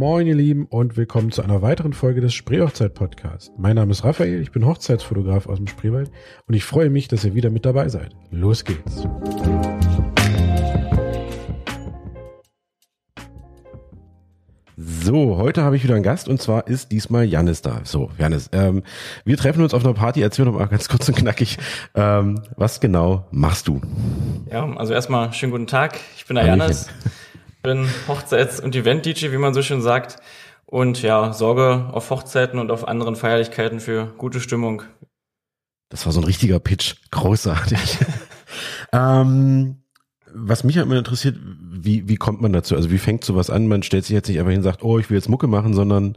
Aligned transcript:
Moin 0.00 0.26
ihr 0.26 0.34
Lieben 0.34 0.64
und 0.64 0.96
willkommen 0.96 1.30
zu 1.30 1.42
einer 1.42 1.60
weiteren 1.60 1.92
Folge 1.92 2.22
des 2.22 2.32
Spreehochzeit 2.32 2.94
Podcast. 2.94 3.52
Mein 3.58 3.76
Name 3.76 3.92
ist 3.92 4.02
Raphael, 4.02 4.40
ich 4.40 4.50
bin 4.50 4.64
Hochzeitsfotograf 4.64 5.46
aus 5.46 5.58
dem 5.58 5.66
Spreewald 5.66 6.10
und 6.48 6.54
ich 6.54 6.64
freue 6.64 6.88
mich, 6.88 7.08
dass 7.08 7.22
ihr 7.22 7.34
wieder 7.34 7.50
mit 7.50 7.66
dabei 7.66 7.90
seid. 7.90 8.16
Los 8.30 8.64
geht's. 8.64 9.06
So, 14.78 15.36
heute 15.36 15.64
habe 15.64 15.76
ich 15.76 15.84
wieder 15.84 15.96
einen 15.96 16.02
Gast 16.02 16.28
und 16.28 16.40
zwar 16.40 16.66
ist 16.66 16.92
diesmal 16.92 17.26
Janis 17.26 17.60
da. 17.60 17.82
So, 17.84 18.10
Janis, 18.16 18.48
ähm, 18.52 18.84
wir 19.26 19.36
treffen 19.36 19.62
uns 19.62 19.74
auf 19.74 19.84
einer 19.84 19.92
Party. 19.92 20.22
Erzähl 20.22 20.46
doch 20.46 20.54
mal 20.54 20.64
ganz 20.64 20.88
kurz 20.88 21.10
und 21.10 21.16
knackig, 21.16 21.58
ähm, 21.94 22.40
was 22.56 22.80
genau 22.80 23.26
machst 23.32 23.68
du? 23.68 23.82
Ja, 24.50 24.64
also 24.76 24.94
erstmal 24.94 25.34
schönen 25.34 25.52
guten 25.52 25.66
Tag. 25.66 26.00
Ich 26.16 26.24
bin 26.24 26.36
der 26.36 26.46
Janis, 26.46 26.88
bin 27.62 27.88
Hochzeits- 28.08 28.60
und 28.60 28.74
Event-DJ, 28.74 29.32
wie 29.32 29.38
man 29.38 29.54
so 29.54 29.62
schön 29.62 29.82
sagt. 29.82 30.16
Und 30.66 31.02
ja, 31.02 31.32
sorge 31.32 31.88
auf 31.92 32.10
Hochzeiten 32.10 32.58
und 32.58 32.70
auf 32.70 32.86
anderen 32.86 33.16
Feierlichkeiten 33.16 33.80
für 33.80 34.14
gute 34.18 34.40
Stimmung. 34.40 34.82
Das 35.88 36.06
war 36.06 36.12
so 36.12 36.20
ein 36.20 36.24
richtiger 36.24 36.60
Pitch. 36.60 36.94
Großartig. 37.10 37.98
ähm, 38.92 39.82
was 40.32 40.62
mich 40.62 40.76
halt 40.76 40.86
immer 40.86 40.96
interessiert, 40.96 41.36
wie, 41.42 42.08
wie 42.08 42.16
kommt 42.16 42.40
man 42.40 42.52
dazu? 42.52 42.76
Also 42.76 42.90
wie 42.90 42.98
fängt 42.98 43.24
sowas 43.24 43.50
an? 43.50 43.66
Man 43.66 43.82
stellt 43.82 44.04
sich 44.04 44.14
jetzt 44.14 44.28
nicht 44.28 44.38
einfach 44.38 44.50
hin 44.50 44.60
und 44.60 44.64
sagt, 44.64 44.84
oh, 44.84 44.98
ich 44.98 45.10
will 45.10 45.16
jetzt 45.16 45.28
Mucke 45.28 45.48
machen, 45.48 45.74
sondern 45.74 46.16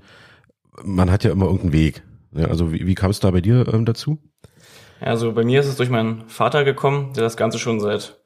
man 0.83 1.11
hat 1.11 1.23
ja 1.23 1.31
immer 1.31 1.45
irgendeinen 1.45 1.73
Weg. 1.73 2.03
Ja, 2.31 2.47
also 2.47 2.71
wie, 2.71 2.85
wie 2.85 2.95
kam 2.95 3.11
es 3.11 3.19
da 3.19 3.31
bei 3.31 3.41
dir 3.41 3.67
ähm, 3.73 3.85
dazu? 3.85 4.19
Also 4.99 5.33
bei 5.33 5.43
mir 5.43 5.59
ist 5.59 5.67
es 5.67 5.75
durch 5.75 5.89
meinen 5.89 6.27
Vater 6.29 6.63
gekommen, 6.63 7.13
der 7.13 7.23
das 7.23 7.37
Ganze 7.37 7.59
schon 7.59 7.79
seit 7.79 8.22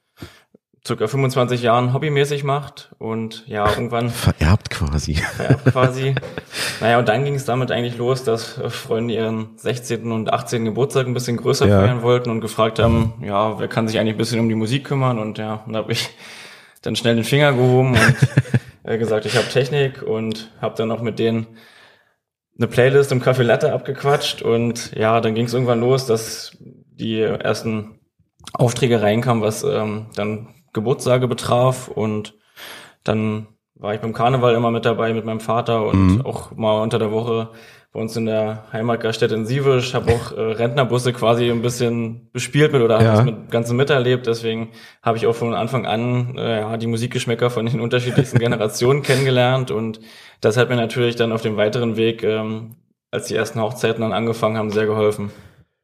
circa 0.88 1.08
25 1.08 1.62
Jahren 1.62 1.94
hobbymäßig 1.94 2.44
macht 2.46 2.96
und 2.98 3.44
ja, 3.46 3.70
irgendwann. 3.70 4.10
Vererbt 4.10 4.70
quasi. 4.70 5.16
Vererbt 5.16 5.66
quasi. 5.66 6.16
naja, 6.82 6.98
und 6.98 7.10
dann 7.10 7.26
ging 7.26 7.36
es 7.36 7.46
damit 7.46 7.72
eigentlich 7.72 7.98
los, 7.98 8.24
dass 8.24 8.60
Freunde 8.70 9.14
ihren 9.14 9.50
16. 9.58 10.12
und 10.12 10.32
18. 10.32 10.66
Geburtstag 10.66 11.06
ein 11.06 11.14
bisschen 11.14 11.38
größer 11.38 11.68
ja. 11.68 11.82
feiern 11.82 12.02
wollten 12.02 12.30
und 12.30 12.40
gefragt 12.40 12.80
haben, 12.80 13.14
ja, 13.22 13.60
wer 13.60 13.68
kann 13.68 13.88
sich 13.88 14.00
eigentlich 14.00 14.16
ein 14.16 14.18
bisschen 14.18 14.40
um 14.40 14.50
die 14.50 14.56
Musik 14.56 14.86
kümmern? 14.86 15.20
Und 15.20 15.38
ja, 15.38 15.62
und 15.66 15.74
da 15.74 15.80
habe 15.80 15.92
ich 15.92 16.10
dann 16.82 16.96
schnell 16.96 17.16
den 17.16 17.26
Finger 17.26 17.52
gehoben 17.52 17.92
und 17.92 18.16
äh, 18.84 18.98
gesagt, 18.98 19.26
ich 19.26 19.36
habe 19.36 19.48
Technik 19.50 20.02
und 20.02 20.52
habe 20.62 20.76
dann 20.78 20.88
noch 20.88 21.02
mit 21.02 21.20
denen 21.20 21.48
eine 22.58 22.68
Playlist 22.68 23.12
im 23.12 23.22
Café 23.22 23.44
Latte 23.44 23.74
abgequatscht 23.74 24.42
und 24.42 24.96
ja, 24.96 25.22
dann 25.22 25.36
ging 25.36 25.46
es 25.46 25.54
irgendwann 25.54 25.82
los, 25.82 26.08
dass 26.08 26.58
die 26.60 27.22
ersten 27.22 28.00
Aufträge 28.54 29.02
reinkamen, 29.02 29.44
was 29.44 29.64
ähm, 29.64 30.08
dann 30.16 30.56
Geburtstage 30.74 31.28
betraf 31.28 31.88
und 31.88 32.36
dann 33.04 33.48
war 33.76 33.94
ich 33.94 34.02
beim 34.02 34.14
Karneval 34.14 34.56
immer 34.56 34.72
mit 34.72 34.86
dabei 34.86 35.14
mit 35.14 35.26
meinem 35.26 35.40
Vater 35.40 35.86
und 35.86 36.16
mhm. 36.16 36.22
auch 36.26 36.56
mal 36.56 36.82
unter 36.82 37.00
der 37.00 37.12
Woche 37.12 37.52
bei 37.94 38.02
uns 38.02 38.16
in 38.16 38.26
der 38.26 38.66
Heimatgaststätte 38.72 39.34
in 39.36 39.46
Sievisch, 39.46 39.94
habe 39.94 40.14
auch 40.14 40.32
äh, 40.32 40.40
Rentnerbusse 40.40 41.14
quasi 41.14 41.50
ein 41.50 41.62
bisschen 41.62 42.30
bespielt 42.32 42.72
mit 42.74 42.82
oder 42.82 43.02
ja. 43.02 43.08
habe 43.08 43.20
es 43.20 43.26
mit 43.26 43.52
ganzen 43.52 43.78
miterlebt. 43.78 44.28
Deswegen 44.28 44.70
habe 45.02 45.18
ich 45.18 45.26
auch 45.26 45.36
von 45.36 45.54
Anfang 45.54 45.86
an 45.86 46.38
äh, 46.38 46.60
ja, 46.60 46.78
die 46.78 46.88
Musikgeschmäcker 46.88 47.50
von 47.50 47.66
den 47.66 47.80
unterschiedlichsten 47.82 48.40
Generationen 48.40 49.04
kennengelernt 49.04 49.72
und 49.72 50.00
das 50.42 50.58
hat 50.58 50.70
mir 50.70 50.76
natürlich 50.76 51.16
dann 51.16 51.32
auf 51.32 51.42
dem 51.42 51.58
weiteren 51.58 51.98
Weg, 51.98 52.24
ähm, 52.24 52.76
als 53.10 53.28
die 53.28 53.36
ersten 53.36 53.62
Hochzeiten 53.62 54.02
dann 54.02 54.14
angefangen 54.14 54.58
haben, 54.58 54.70
sehr 54.70 54.86
geholfen. 54.86 55.32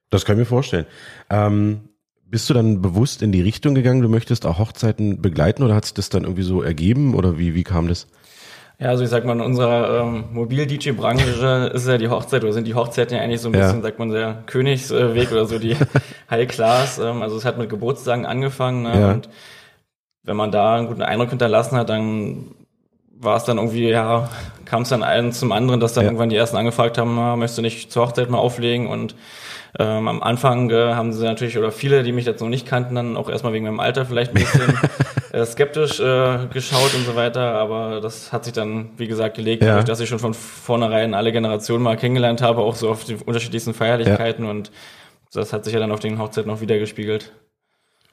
Das 0.09 0.26
kann 0.26 0.36
ich 0.36 0.39
mir 0.39 0.45
vorstellen. 0.45 0.86
Ähm, 1.30 1.89
bist 2.34 2.50
du 2.50 2.56
dann 2.56 2.81
bewusst 2.81 3.22
in 3.22 3.31
die 3.31 3.44
Richtung 3.44 3.76
gegangen, 3.76 4.02
du 4.02 4.09
möchtest 4.09 4.48
auch 4.48 4.58
Hochzeiten 4.58 5.22
begleiten 5.22 5.62
oder 5.62 5.76
hat 5.76 5.86
sich 5.86 5.94
das 5.94 6.09
dann 6.09 6.23
irgendwie 6.23 6.42
so 6.42 6.64
ergeben 6.64 7.14
oder 7.14 7.38
wie, 7.38 7.53
wie 7.53 7.64
kam 7.64 7.88
das? 7.88 8.08
Ja, 8.80 8.88
also 8.88 9.03
ich 9.03 9.12
sag 9.12 9.23
mal, 9.23 9.34
in 9.34 9.42
unserer 9.42 10.02
ähm, 10.02 10.23
Mobil-DJ-Branche 10.32 11.26
ist 11.76 11.88
ja 11.88 11.99
die 11.99 12.08
Hochzeit 12.08 12.43
oder 12.43 12.52
sind 12.52 12.66
die 12.66 12.73
Hochzeiten 12.73 13.16
ja 13.16 13.22
eigentlich 13.22 13.39
so 13.39 13.49
ein 13.49 13.52
bisschen, 13.52 13.76
ja. 13.77 13.82
sagt 13.83 13.99
man, 13.99 14.10
der 14.10 14.42
Königsweg 14.48 15.32
oder 15.32 15.45
so 15.45 15.60
die 15.60 15.77
High 16.32 16.48
Class. 16.48 16.98
Ähm, 16.98 17.22
also 17.22 17.38
es 17.38 17.45
hat 17.45 17.60
mit 17.60 17.70
Geburtstagen 17.70 18.26
angefangen 18.26 18.82
ne? 18.82 18.99
ja. 18.99 19.11
und 19.11 19.30
wenn 20.23 20.36
man 20.36 20.49
da 20.49 20.77
einen 20.77 20.88
guten 20.88 21.04
Eindruck 21.04 21.30
hinterlassen 21.30 21.77
hat, 21.77 21.89
dann 21.89 22.55
war 23.23 23.38
es 23.38 23.44
dann 23.44 23.58
irgendwie, 23.58 23.89
ja, 23.89 24.30
kam 24.66 24.84
es 24.84 24.89
dann 24.89 25.04
einen 25.04 25.32
zum 25.32 25.52
anderen, 25.52 25.80
dass 25.80 25.94
dann 25.94 26.04
ja. 26.04 26.10
irgendwann 26.10 26.30
die 26.30 26.36
ersten 26.36 26.58
angefragt 26.58 26.98
haben, 26.98 27.17
ah, 27.20 27.36
möchtest 27.36 27.58
du 27.58 27.61
nicht 27.61 27.92
zur 27.92 28.08
Hochzeit 28.08 28.30
mal 28.30 28.38
auflegen 28.38 28.88
und 28.88 29.16
ähm, 29.80 30.08
am 30.08 30.22
Anfang 30.22 30.70
äh, 30.70 30.94
haben 30.94 31.14
sie 31.14 31.23
natürlich, 31.23 31.58
oder 31.58 31.72
viele, 31.72 32.04
die 32.04 32.11
mich 32.11 32.26
jetzt 32.26 32.42
noch 32.42 32.50
nicht 32.50 32.67
kannten, 32.67 32.94
dann 32.94 33.17
auch 33.17 33.28
erstmal 33.28 33.54
wegen 33.54 33.66
meinem 33.66 33.80
Alter 33.80 34.06
vielleicht 34.06 34.32
ein 34.32 34.44
bisschen 34.44 34.78
äh, 35.32 35.45
skeptisch 35.45 36.00
äh, 36.00 36.45
geschaut 36.54 36.94
und 36.94 37.06
so 37.06 37.16
weiter. 37.16 37.56
Aber 37.56 38.00
das 38.00 38.32
hat 38.32 38.45
sich 38.45 38.54
dann, 38.54 38.92
wie 38.98 39.08
gesagt, 39.08 39.36
gelegt, 39.36 39.64
ja. 39.64 39.70
dadurch, 39.70 39.86
dass 39.86 40.00
ich 40.00 40.10
schon 40.10 40.20
von 40.20 40.36
vornherein 40.36 41.16
alle 41.16 41.32
Generationen 41.32 41.84
mal 41.84 41.98
kennengelernt 41.98 42.44
habe, 42.44 42.61
auch 42.61 42.76
so 42.76 42.90
auf 42.90 43.04
die 43.04 43.16
unterschiedlichsten 43.16 43.73
Feierlichkeiten. 43.73 44.45
Ja. 44.45 44.52
Und 44.52 44.72
das 45.34 45.54
hat 45.54 45.66
sich 45.66 45.73
ja 45.73 45.80
dann 45.80 45.92
auf 45.92 46.00
den 46.00 46.20
Hochzeiten 46.20 46.52
noch 46.52 46.61
wieder 46.61 46.78
gespiegelt. 46.78 47.32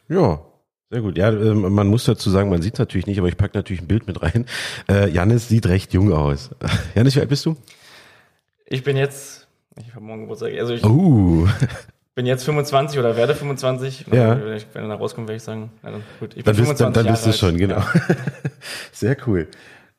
Ja, 0.08 0.40
sehr 0.90 1.00
gut. 1.00 1.16
Ja, 1.16 1.30
ähm, 1.30 1.72
man 1.72 1.86
muss 1.86 2.04
dazu 2.04 2.30
sagen, 2.30 2.50
man 2.50 2.62
sieht 2.62 2.78
natürlich 2.78 3.06
nicht, 3.06 3.18
aber 3.18 3.28
ich 3.28 3.36
packe 3.36 3.56
natürlich 3.56 3.82
ein 3.82 3.88
Bild 3.88 4.06
mit 4.06 4.22
rein. 4.22 4.46
Äh, 4.88 5.08
Janis 5.10 5.48
sieht 5.48 5.66
recht 5.66 5.94
jung 5.94 6.12
aus. 6.12 6.50
Janis, 6.94 7.16
wie 7.16 7.20
alt 7.20 7.28
bist 7.28 7.46
du? 7.46 7.56
Ich 8.66 8.84
bin 8.84 8.96
jetzt 8.96 9.40
ich 9.86 9.94
habe 9.94 10.04
morgen 10.04 10.22
Geburtstag. 10.22 10.52
Also 10.58 10.74
ich 10.74 10.84
uh. 10.84 11.46
bin 12.14 12.26
jetzt 12.26 12.44
25 12.44 12.98
oder 12.98 13.16
werde 13.16 13.34
25. 13.34 14.06
Ja. 14.12 14.40
Wenn 14.40 14.56
ich 14.56 14.66
wenn 14.72 14.90
er 14.90 14.96
rauskommt, 14.96 15.28
werde 15.28 15.36
ich 15.36 15.42
sagen, 15.42 15.70
na 15.82 15.92
gut, 16.18 16.36
ich 16.36 16.44
bin 16.44 16.44
dann 16.44 16.54
25 16.54 16.68
bist, 16.68 16.80
dann, 16.80 16.92
dann 16.92 17.12
bist 17.12 17.26
du 17.26 17.32
schon, 17.32 17.56
genau. 17.56 17.78
Ja. 17.78 17.92
Sehr 18.92 19.16
cool. 19.26 19.48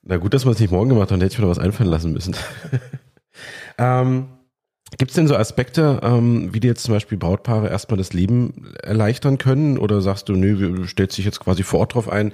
Na 0.04 0.18
gut, 0.18 0.34
dass 0.34 0.46
wir 0.46 0.52
es 0.52 0.60
nicht 0.60 0.72
morgen 0.72 0.90
gemacht 0.90 1.12
haben, 1.12 1.20
dann 1.20 1.28
hätte 1.28 1.34
ich 1.34 1.40
mir 1.40 1.46
noch 1.46 1.56
was 1.56 1.64
einfallen 1.64 1.90
lassen 1.90 2.12
müssen. 2.12 2.36
ähm, 3.78 4.28
Gibt 4.98 5.12
es 5.12 5.16
denn 5.16 5.28
so 5.28 5.36
Aspekte, 5.36 6.02
ähm, 6.04 6.54
wie 6.54 6.60
dir 6.60 6.68
jetzt 6.68 6.84
zum 6.84 6.94
Beispiel 6.94 7.18
Brautpaare 7.18 7.70
erstmal 7.70 7.98
das 7.98 8.12
Leben 8.12 8.74
erleichtern 8.84 9.38
können? 9.38 9.78
Oder 9.78 10.02
sagst 10.02 10.28
du, 10.28 10.34
nö, 10.34 10.76
du 10.76 10.86
stellst 10.86 11.18
dich 11.18 11.26
jetzt 11.26 11.40
quasi 11.40 11.64
vor 11.64 11.80
Ort 11.80 11.96
drauf 11.96 12.10
ein, 12.10 12.34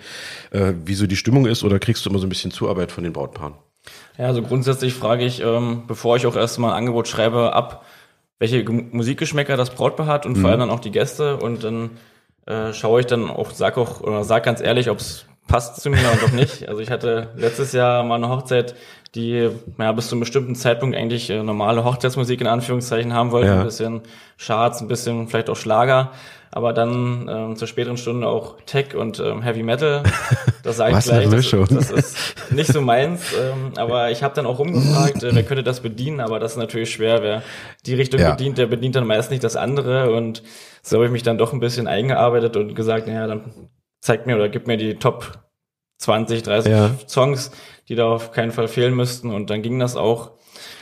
äh, 0.51 0.73
wie 0.85 0.95
so 0.95 1.05
die 1.05 1.15
Stimmung 1.15 1.45
ist? 1.45 1.63
Oder 1.63 1.77
kriegst 1.77 2.05
du 2.05 2.09
immer 2.09 2.19
so 2.19 2.25
ein 2.25 2.29
bisschen 2.29 2.51
Zuarbeit 2.51 2.91
von 2.91 3.03
den 3.03 3.13
Brautpaaren? 3.13 3.53
Ja, 4.17 4.25
also 4.25 4.41
grundsätzlich 4.41 4.93
frage 4.95 5.23
ich, 5.23 5.41
ähm, 5.41 5.83
bevor 5.87 6.15
ich 6.17 6.25
auch 6.25 6.35
erstmal 6.35 6.71
ein 6.71 6.77
Angebot 6.77 7.07
schreibe, 7.07 7.53
ab, 7.53 7.85
welche 8.39 8.63
Musikgeschmäcker 8.69 9.55
das 9.55 9.69
Brautpaar 9.69 10.07
hat 10.07 10.25
und 10.25 10.37
mhm. 10.37 10.41
vor 10.41 10.49
allem 10.49 10.59
dann 10.61 10.69
auch 10.71 10.79
die 10.79 10.91
Gäste 10.91 11.37
und 11.37 11.63
dann 11.63 11.91
äh, 12.47 12.73
schaue 12.73 13.01
ich 13.01 13.05
dann 13.05 13.29
auch, 13.29 13.51
sag 13.51 13.77
auch, 13.77 14.01
oder 14.01 14.23
sag 14.23 14.43
ganz 14.43 14.61
ehrlich, 14.61 14.89
ob 14.89 14.99
es 14.99 15.25
passt 15.47 15.81
zu 15.81 15.89
mir 15.89 15.99
oder 15.99 16.27
doch 16.27 16.31
nicht. 16.31 16.67
Also 16.67 16.81
ich 16.81 16.91
hatte 16.91 17.29
letztes 17.35 17.71
Jahr 17.71 18.03
mal 18.03 18.15
eine 18.15 18.29
Hochzeit, 18.29 18.75
die 19.15 19.49
ja, 19.77 19.91
bis 19.91 20.07
zu 20.07 20.15
einem 20.15 20.21
bestimmten 20.21 20.55
Zeitpunkt 20.55 20.95
eigentlich 20.95 21.29
äh, 21.29 21.41
normale 21.41 21.83
Hochzeitsmusik 21.83 22.41
in 22.41 22.47
Anführungszeichen 22.47 23.13
haben 23.13 23.31
wollte. 23.31 23.47
Ja. 23.47 23.59
Ein 23.59 23.65
bisschen 23.65 24.01
Charts, 24.37 24.81
ein 24.81 24.87
bisschen 24.87 25.27
vielleicht 25.27 25.49
auch 25.49 25.55
Schlager 25.55 26.11
aber 26.51 26.73
dann 26.73 27.29
ähm, 27.29 27.55
zur 27.55 27.67
späteren 27.67 27.97
Stunde 27.97 28.27
auch 28.27 28.57
Tech 28.65 28.95
und 28.95 29.19
ähm, 29.19 29.41
Heavy 29.41 29.63
Metal. 29.63 30.03
Das 30.63 30.75
sage 30.75 30.97
ich 30.97 31.05
gleich. 31.05 31.29
Das, 31.29 31.69
das, 31.69 31.91
ist 31.91 32.51
nicht 32.51 32.73
so 32.73 32.81
meins. 32.81 33.31
Ähm, 33.31 33.71
aber 33.77 34.11
ich 34.11 34.21
habe 34.21 34.35
dann 34.35 34.45
auch 34.45 34.59
rumgefragt, 34.59 35.23
äh, 35.23 35.33
wer 35.33 35.43
könnte 35.43 35.63
das 35.63 35.79
bedienen, 35.79 36.19
aber 36.19 36.39
das 36.39 36.53
ist 36.53 36.57
natürlich 36.57 36.91
schwer. 36.91 37.23
Wer 37.23 37.41
die 37.85 37.93
Richtung 37.93 38.19
ja. 38.19 38.31
bedient, 38.31 38.57
der 38.57 38.65
bedient 38.65 38.97
dann 38.97 39.07
meist 39.07 39.31
nicht 39.31 39.45
das 39.45 39.55
andere. 39.55 40.11
Und 40.11 40.43
so 40.81 40.97
habe 40.97 41.05
ich 41.05 41.11
mich 41.11 41.23
dann 41.23 41.37
doch 41.37 41.53
ein 41.53 41.61
bisschen 41.61 41.87
eingearbeitet 41.87 42.57
und 42.57 42.75
gesagt, 42.75 43.07
naja, 43.07 43.27
dann 43.27 43.69
zeigt 44.01 44.27
mir 44.27 44.35
oder 44.35 44.49
gib 44.49 44.67
mir 44.67 44.75
die 44.75 44.95
Top 44.95 45.39
20, 45.97 46.43
30 46.43 46.71
ja. 46.71 46.91
Songs, 47.07 47.51
die 47.89 47.95
da 47.95 48.07
auf 48.07 48.31
keinen 48.31 48.51
Fall 48.51 48.67
fehlen 48.67 48.95
müssten. 48.95 49.31
Und 49.31 49.49
dann 49.49 49.61
ging 49.61 49.79
das 49.79 49.95
auch. 49.95 50.31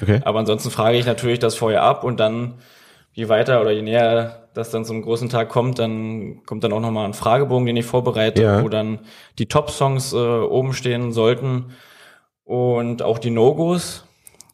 Okay. 0.02 0.22
Aber 0.26 0.40
ansonsten 0.40 0.72
frage 0.72 0.98
ich 0.98 1.06
natürlich 1.06 1.40
das 1.40 1.56
vorher 1.56 1.84
ab 1.84 2.04
und 2.04 2.20
dann, 2.20 2.56
je 3.14 3.30
weiter 3.30 3.62
oder 3.62 3.72
je 3.72 3.82
näher 3.82 4.46
das 4.54 4.72
dann 4.72 4.86
zum 4.86 5.02
großen 5.02 5.30
Tag 5.30 5.50
kommt, 5.50 5.80
dann 5.80 6.44
kommt 6.46 6.64
dann 6.64 6.74
auch 6.74 6.80
nochmal 6.80 7.06
ein 7.06 7.14
Fragebogen, 7.14 7.66
den 7.66 7.78
ich 7.78 7.86
vorbereite, 7.86 8.42
ja. 8.42 8.64
wo 8.64 8.70
dann 8.70 9.00
die 9.38 9.48
Top-Songs 9.48 10.14
äh, 10.14 10.18
oben 10.18 10.74
stehen 10.74 11.12
sollten 11.12 11.74
und 12.44 13.02
auch 13.02 13.20
die 13.20 13.32
No-Gos. 13.32 14.06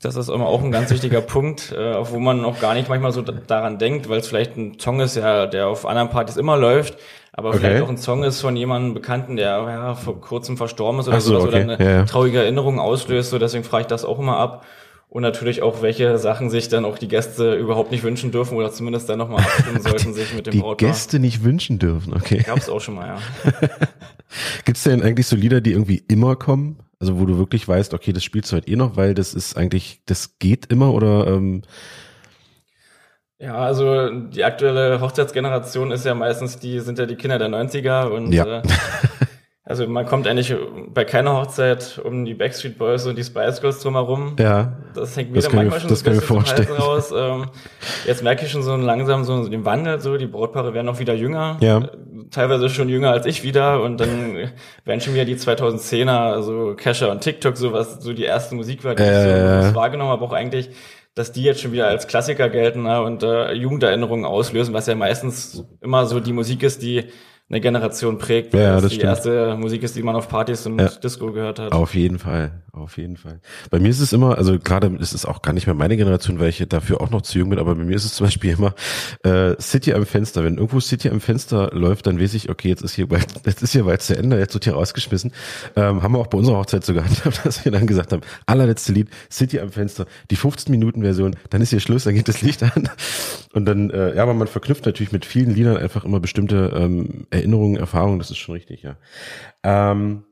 Das 0.02 0.16
ist 0.16 0.30
immer 0.30 0.48
auch 0.48 0.64
ein 0.64 0.72
ganz 0.72 0.90
wichtiger 0.90 1.22
Punkt, 1.22 1.72
äh, 1.72 2.12
wo 2.12 2.20
man 2.20 2.44
auch 2.44 2.60
gar 2.60 2.74
nicht 2.74 2.90
manchmal 2.90 3.12
so 3.12 3.22
daran 3.22 3.78
denkt, 3.78 4.10
weil 4.10 4.20
es 4.20 4.28
vielleicht 4.28 4.58
ein 4.58 4.80
Song 4.80 5.00
ist, 5.00 5.16
ja, 5.16 5.46
der 5.46 5.68
auf 5.68 5.86
anderen 5.86 6.10
Partys 6.10 6.38
immer 6.38 6.58
läuft, 6.58 6.98
aber 7.34 7.50
okay. 7.50 7.60
vielleicht 7.60 7.84
auch 7.84 7.90
ein 7.90 7.98
Song 7.98 8.24
ist 8.24 8.42
von 8.42 8.56
jemandem 8.56 8.94
Bekannten, 8.94 9.38
der 9.38 9.46
ja, 9.46 9.96
vor 9.96 10.20
kurzem 10.20 10.58
verstorben 10.58 11.00
ist 11.00 11.08
oder 11.08 11.22
so, 11.22 11.40
so 11.40 11.40
okay. 11.40 11.48
oder 11.48 11.58
eine 11.58 11.84
ja. 11.84 12.06
traurige 12.06 12.40
Erinnerung 12.40 12.80
auslöst. 12.80 13.30
So 13.30 13.40
deswegen 13.40 13.64
frage 13.64 13.84
ich 13.84 13.88
das 13.88 14.04
auch 14.04 14.20
immer 14.20 14.38
ab 14.38 14.66
und 15.08 15.24
natürlich 15.24 15.62
auch, 15.62 15.82
welche 15.82 16.18
Sachen 16.18 16.50
sich 16.50 16.68
dann 16.68 16.84
auch 16.84 16.98
die 16.98 17.08
Gäste 17.08 17.56
überhaupt 17.56 17.92
nicht 17.92 18.04
wünschen 18.04 18.32
dürfen 18.32 18.58
oder 18.58 18.72
zumindest 18.72 19.10
dann 19.10 19.18
nochmal 19.18 19.44
abstimmen 19.44 19.82
sollten 19.82 20.14
sich 20.14 20.34
mit 20.34 20.48
dem 20.48 20.52
die 20.52 20.60
Brautpaar. 20.60 20.78
Die 20.78 20.86
Gäste 20.86 21.20
nicht 21.20 21.44
wünschen 21.44 21.80
dürfen, 21.80 22.14
okay. 22.14 22.44
Gab's 22.46 22.70
auch 22.70 22.82
schon 22.82 22.96
mal, 22.96 23.08
ja. 23.08 23.20
Gibt's 24.66 24.84
denn 24.84 25.02
eigentlich 25.02 25.28
so 25.28 25.36
Lieder, 25.36 25.62
die 25.62 25.72
irgendwie 25.72 26.04
immer 26.08 26.36
kommen? 26.36 26.80
Also 27.00 27.20
wo 27.20 27.26
du 27.26 27.38
wirklich 27.38 27.68
weißt, 27.68 27.94
okay, 27.94 28.14
das 28.14 28.24
spielst 28.24 28.52
du 28.52 28.56
halt 28.56 28.70
eh 28.70 28.76
noch, 28.76 28.96
weil 28.96 29.14
das 29.14 29.34
ist 29.34 29.58
eigentlich, 29.58 30.02
das 30.06 30.38
geht 30.40 30.68
immer 30.68 30.94
oder 30.94 31.28
ähm 31.28 31.64
ja, 33.42 33.56
also 33.56 34.10
die 34.10 34.44
aktuelle 34.44 35.02
Hochzeitsgeneration 35.02 35.92
ist 35.92 36.06
ja 36.06 36.14
meistens 36.14 36.60
die, 36.60 36.80
sind 36.80 37.00
ja 37.00 37.06
die 37.06 37.16
Kinder 37.16 37.40
der 37.40 37.50
90er 37.50 38.08
und 38.08 38.32
ja. 38.32 38.60
äh, 38.60 38.62
Also 39.64 39.88
man 39.88 40.06
kommt 40.06 40.28
eigentlich 40.28 40.54
bei 40.94 41.06
keiner 41.06 41.34
Hochzeit 41.38 42.02
um 42.04 42.26
die 42.26 42.34
Backstreet 42.34 42.78
Boys 42.78 43.06
und 43.06 43.18
die 43.18 43.24
Spice 43.24 43.62
Girls 43.62 43.80
drumherum. 43.80 44.36
Ja. 44.38 44.74
Das 44.96 45.16
hängt 45.16 45.32
mir 45.32 45.40
dann 45.40 45.56
manchmal 45.56 45.78
ich, 45.78 45.82
schon 45.84 45.90
das 45.92 46.00
ein 46.06 46.14
bisschen 46.16 46.20
Hals 46.20 46.50
vorstellen. 46.50 46.78
raus. 46.78 47.14
Ähm, 47.16 47.46
jetzt 48.06 48.22
merke 48.22 48.44
ich 48.46 48.52
schon 48.52 48.64
so 48.64 48.76
langsam 48.76 49.24
so 49.24 49.48
den 49.48 49.64
Wandel, 49.64 50.02
so 50.02 50.18
die 50.18 50.26
Brautpaare 50.28 50.74
werden 50.74 50.90
auch 50.90 51.00
wieder 51.00 51.14
jünger. 51.14 51.56
Ja. 51.62 51.78
Äh, 51.78 51.88
Teilweise 52.32 52.70
schon 52.70 52.90
jünger 52.90 53.12
als 53.12 53.26
ich 53.26 53.44
wieder 53.44 53.82
und 53.82 54.00
dann 54.00 54.36
werden 54.84 55.00
schon 55.00 55.14
wieder 55.14 55.26
die 55.26 55.36
2010er, 55.36 56.10
also 56.34 56.76
Kesha 56.76 57.08
und 57.08 57.22
TikTok, 57.22 57.56
so 57.56 57.72
was 57.72 58.02
so 58.02 58.12
die 58.14 58.24
erste 58.24 58.56
Musik 58.56 58.84
war, 58.84 58.96
die 58.96 59.04
ich 59.04 59.10
so 59.10 59.14
Äh. 59.14 59.76
wahrgenommen 59.76 60.12
habe, 60.12 60.24
auch 60.26 60.34
eigentlich 60.34 60.70
dass 61.16 61.32
die 61.32 61.44
jetzt 61.44 61.62
schon 61.62 61.74
wieder 61.74 61.88
als 61.88 62.08
Klassiker 62.08 62.50
gelten 62.50 62.84
ne, 62.84 63.02
und 63.02 63.24
äh, 63.24 63.54
Jugenderinnerungen 63.54 64.26
auslösen, 64.26 64.74
was 64.74 64.88
ja 64.88 64.96
meistens 64.96 65.66
immer 65.82 66.06
so 66.06 66.20
die 66.20 66.34
Musik 66.34 66.64
ist, 66.64 66.82
die 66.82 67.10
eine 67.52 67.60
Generation 67.62 68.18
prägt, 68.18 68.54
weil 68.54 68.62
Ja, 68.62 68.76
es 68.78 68.82
das 68.84 68.90
die 68.92 68.96
stimmt. 68.96 69.10
erste 69.10 69.58
Musik 69.58 69.84
ist, 69.84 69.96
die 69.96 70.04
man 70.04 70.16
auf 70.16 70.30
Partys 70.30 70.66
und 70.66 70.80
Ja. 70.80 70.88
Disco 70.88 71.32
gehört 71.32 71.60
hat. 71.60 71.74
Auf 71.74 71.94
jeden 71.96 72.18
Fall, 72.18 72.52
auf 72.72 72.98
jeden 72.98 73.18
Fall. 73.18 73.42
Bei 73.70 73.80
mir 73.80 73.90
ist 73.90 74.00
es 74.00 74.14
immer, 74.14 74.38
also 74.38 74.58
gerade 74.58 74.88
ist 75.00 75.14
es 75.14 75.26
auch 75.26 75.42
gar 75.42 75.52
nicht 75.54 75.68
mehr 75.68 75.74
meine 75.76 75.98
Generation, 75.98 76.40
weil 76.40 76.50
ich 76.50 76.64
dafür 76.70 77.02
auch 77.02 77.10
noch 77.10 77.22
zu 77.24 77.38
jung 77.40 77.50
bin, 77.50 77.60
aber 77.60 77.76
bei 77.76 77.84
mir 77.84 77.96
ist 77.96 78.06
es 78.06 78.14
zum 78.16 78.28
Beispiel 78.28 78.52
immer 78.52 78.74
äh, 79.24 79.56
City 79.62 79.94
am 79.94 80.06
Fenster. 80.06 80.44
Wenn 80.46 80.56
irgendwo 80.56 80.80
City 80.80 81.10
am 81.10 81.20
Fenster 81.20 81.72
läuft, 81.74 82.08
dann 82.08 82.20
weiß 82.22 82.34
ich, 82.36 82.50
okay, 82.50 82.70
jetzt 82.70 82.84
ist 82.84 82.94
hier 82.94 83.08
bald, 83.08 83.28
jetzt 83.46 83.62
ist 83.62 83.74
hier 83.74 83.84
bald 83.84 84.02
zu 84.02 84.18
Ende, 84.18 84.40
jetzt 84.40 84.54
wird 84.54 84.64
hier 84.64 84.74
rausgeschmissen. 84.74 85.34
Ähm, 85.76 86.02
haben 86.02 86.14
wir 86.14 86.20
auch 86.20 86.28
bei 86.28 86.38
unserer 86.38 86.58
Hochzeit 86.58 86.86
so 86.86 86.94
gehandhabt, 86.94 87.42
dass 87.46 87.66
wir 87.66 87.72
dann 87.74 87.86
gesagt 87.86 88.14
haben, 88.14 88.22
allerletzte 88.46 88.94
Lied, 88.94 89.10
City 89.30 89.60
am 89.60 89.72
Fenster, 89.72 90.06
die 90.30 90.38
15 90.38 90.72
Minuten 90.72 91.02
Version, 91.02 91.36
dann 91.50 91.62
ist 91.62 91.72
hier 91.72 91.82
Schluss, 91.82 92.06
dann 92.06 92.16
geht 92.16 92.30
das 92.30 92.42
Licht 92.42 92.64
an. 92.76 92.90
Und 93.54 93.66
dann, 93.66 93.90
äh, 93.90 94.16
ja, 94.16 94.24
aber 94.24 94.34
man 94.34 94.48
verknüpft 94.48 94.86
natürlich 94.86 95.12
mit 95.12 95.26
vielen 95.26 95.54
Liedern 95.54 95.76
einfach 95.76 96.06
immer 96.06 96.22
bestimmte 96.22 96.72
ähm, 96.74 97.28
Erinnerungen, 97.42 97.76
Erfahrungen, 97.76 98.20
das 98.20 98.32
ist 98.32 98.38
schon 98.38 98.54
richtig, 98.54 98.84
ja. 98.84 98.98
Ähm, 99.64 100.24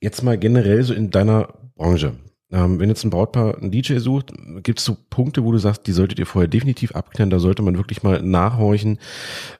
jetzt 0.00 0.22
mal 0.22 0.36
generell 0.36 0.82
so 0.82 0.94
in 0.94 1.10
deiner 1.10 1.54
Branche. 1.76 2.14
Ähm, 2.50 2.78
wenn 2.78 2.90
jetzt 2.90 3.02
ein 3.04 3.10
Brautpaar 3.10 3.56
einen 3.56 3.70
DJ 3.70 3.96
sucht, 3.96 4.32
gibt 4.62 4.78
es 4.78 4.84
so 4.84 4.96
Punkte, 5.08 5.42
wo 5.42 5.52
du 5.52 5.58
sagst, 5.58 5.86
die 5.86 5.92
solltet 5.92 6.18
ihr 6.18 6.26
vorher 6.26 6.48
definitiv 6.48 6.92
abklären, 6.92 7.30
da 7.30 7.38
sollte 7.38 7.62
man 7.62 7.78
wirklich 7.78 8.02
mal 8.02 8.20
nachhorchen, 8.20 8.98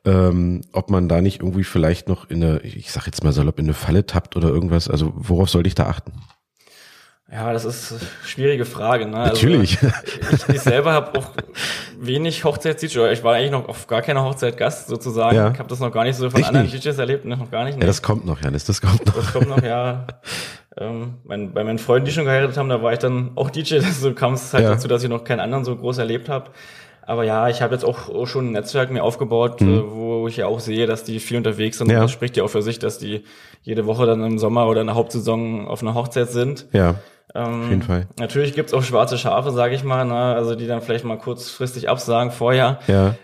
ähm, 0.04 0.60
ob 0.72 0.90
man 0.90 1.08
da 1.08 1.22
nicht 1.22 1.40
irgendwie 1.40 1.64
vielleicht 1.64 2.08
noch 2.08 2.28
in 2.28 2.44
eine, 2.44 2.60
ich 2.60 2.92
sag 2.92 3.06
jetzt 3.06 3.24
mal 3.24 3.32
salopp, 3.32 3.58
in 3.58 3.64
eine 3.64 3.74
Falle 3.74 4.04
tappt 4.04 4.36
oder 4.36 4.50
irgendwas. 4.50 4.88
Also 4.88 5.12
worauf 5.16 5.48
sollte 5.48 5.68
ich 5.68 5.74
da 5.74 5.86
achten? 5.86 6.12
Ja, 7.32 7.50
das 7.52 7.64
ist 7.64 7.92
eine 7.92 8.00
schwierige 8.26 8.66
Frage. 8.66 9.06
Ne? 9.06 9.12
Natürlich. 9.16 9.78
Also, 9.82 10.48
ich, 10.48 10.56
ich 10.56 10.60
selber 10.60 10.92
habe 10.92 11.18
auch 11.18 11.30
wenig 11.98 12.44
Hochzeits-DJ, 12.44 13.10
ich 13.12 13.24
war 13.24 13.34
eigentlich 13.34 13.50
noch 13.52 13.68
auf 13.68 13.86
gar 13.86 14.02
keiner 14.02 14.22
Hochzeit 14.22 14.58
Gast 14.58 14.88
sozusagen. 14.88 15.36
Ja. 15.36 15.50
Ich 15.50 15.58
habe 15.58 15.68
das 15.68 15.80
noch 15.80 15.90
gar 15.92 16.04
nicht 16.04 16.16
so 16.16 16.28
von 16.28 16.40
Echt 16.40 16.48
anderen 16.48 16.66
nicht? 16.70 16.84
DJs 16.84 16.98
erlebt, 16.98 17.24
ne? 17.24 17.36
noch 17.38 17.50
gar 17.50 17.64
nicht. 17.64 17.74
Ja, 17.74 17.80
ne. 17.80 17.86
das 17.86 18.02
kommt 18.02 18.26
noch, 18.26 18.42
Janis, 18.42 18.64
das 18.64 18.82
kommt 18.82 19.06
noch. 19.06 19.14
Das 19.14 19.32
kommt 19.32 19.48
noch, 19.48 19.62
ja. 19.62 20.06
Ähm, 20.76 21.14
mein, 21.24 21.52
bei 21.54 21.64
meinen 21.64 21.78
Freunden, 21.78 22.04
die 22.06 22.12
schon 22.12 22.24
geheiratet 22.24 22.56
haben, 22.58 22.68
da 22.68 22.82
war 22.82 22.92
ich 22.92 22.98
dann 22.98 23.30
auch 23.34 23.48
DJ. 23.50 23.78
So 23.92 24.12
kam 24.12 24.34
es 24.34 24.52
halt 24.52 24.64
Ja. 24.64 24.70
dazu, 24.70 24.88
dass 24.88 25.02
ich 25.02 25.08
noch 25.08 25.24
keinen 25.24 25.40
anderen 25.40 25.64
so 25.64 25.74
groß 25.76 25.98
erlebt 25.98 26.28
habe. 26.28 26.50
Aber 27.04 27.24
ja, 27.24 27.48
ich 27.48 27.62
habe 27.62 27.74
jetzt 27.74 27.84
auch, 27.84 28.26
schon 28.26 28.48
ein 28.48 28.52
Netzwerk 28.52 28.90
mir 28.90 29.02
aufgebaut, 29.02 29.60
Mhm. 29.60 29.74
äh, 29.78 29.82
wo 29.90 30.28
ich 30.28 30.36
ja 30.36 30.46
auch 30.46 30.60
sehe, 30.60 30.86
dass 30.86 31.02
die 31.04 31.18
viel 31.18 31.36
unterwegs 31.38 31.78
sind. 31.78 31.90
Ja. 31.90 32.00
Das 32.00 32.10
spricht 32.10 32.36
ja 32.36 32.44
auch 32.44 32.48
für 32.48 32.62
sich, 32.62 32.78
dass 32.78 32.98
die 32.98 33.24
jede 33.62 33.86
Woche 33.86 34.06
dann 34.06 34.22
im 34.24 34.38
Sommer 34.38 34.66
oder 34.68 34.80
in 34.82 34.86
der 34.86 34.96
Hauptsaison 34.96 35.66
auf 35.66 35.82
einer 35.82 35.94
Hochzeit 35.94 36.30
sind. 36.30 36.66
Ja, 36.72 36.96
Ähm, 37.34 37.62
auf 37.64 37.68
jeden 37.70 37.82
Fall. 37.82 38.06
Natürlich 38.18 38.54
gibt's 38.54 38.74
auch 38.74 38.82
schwarze 38.82 39.16
Schafe, 39.18 39.50
sage 39.52 39.74
ich 39.74 39.84
mal, 39.84 40.04
ne? 40.04 40.14
also 40.14 40.54
die 40.54 40.66
dann 40.66 40.82
vielleicht 40.82 41.04
mal 41.04 41.18
kurzfristig 41.18 41.88
absagen 41.88 42.30
vorher. 42.32 42.78
Ja, 42.86 43.14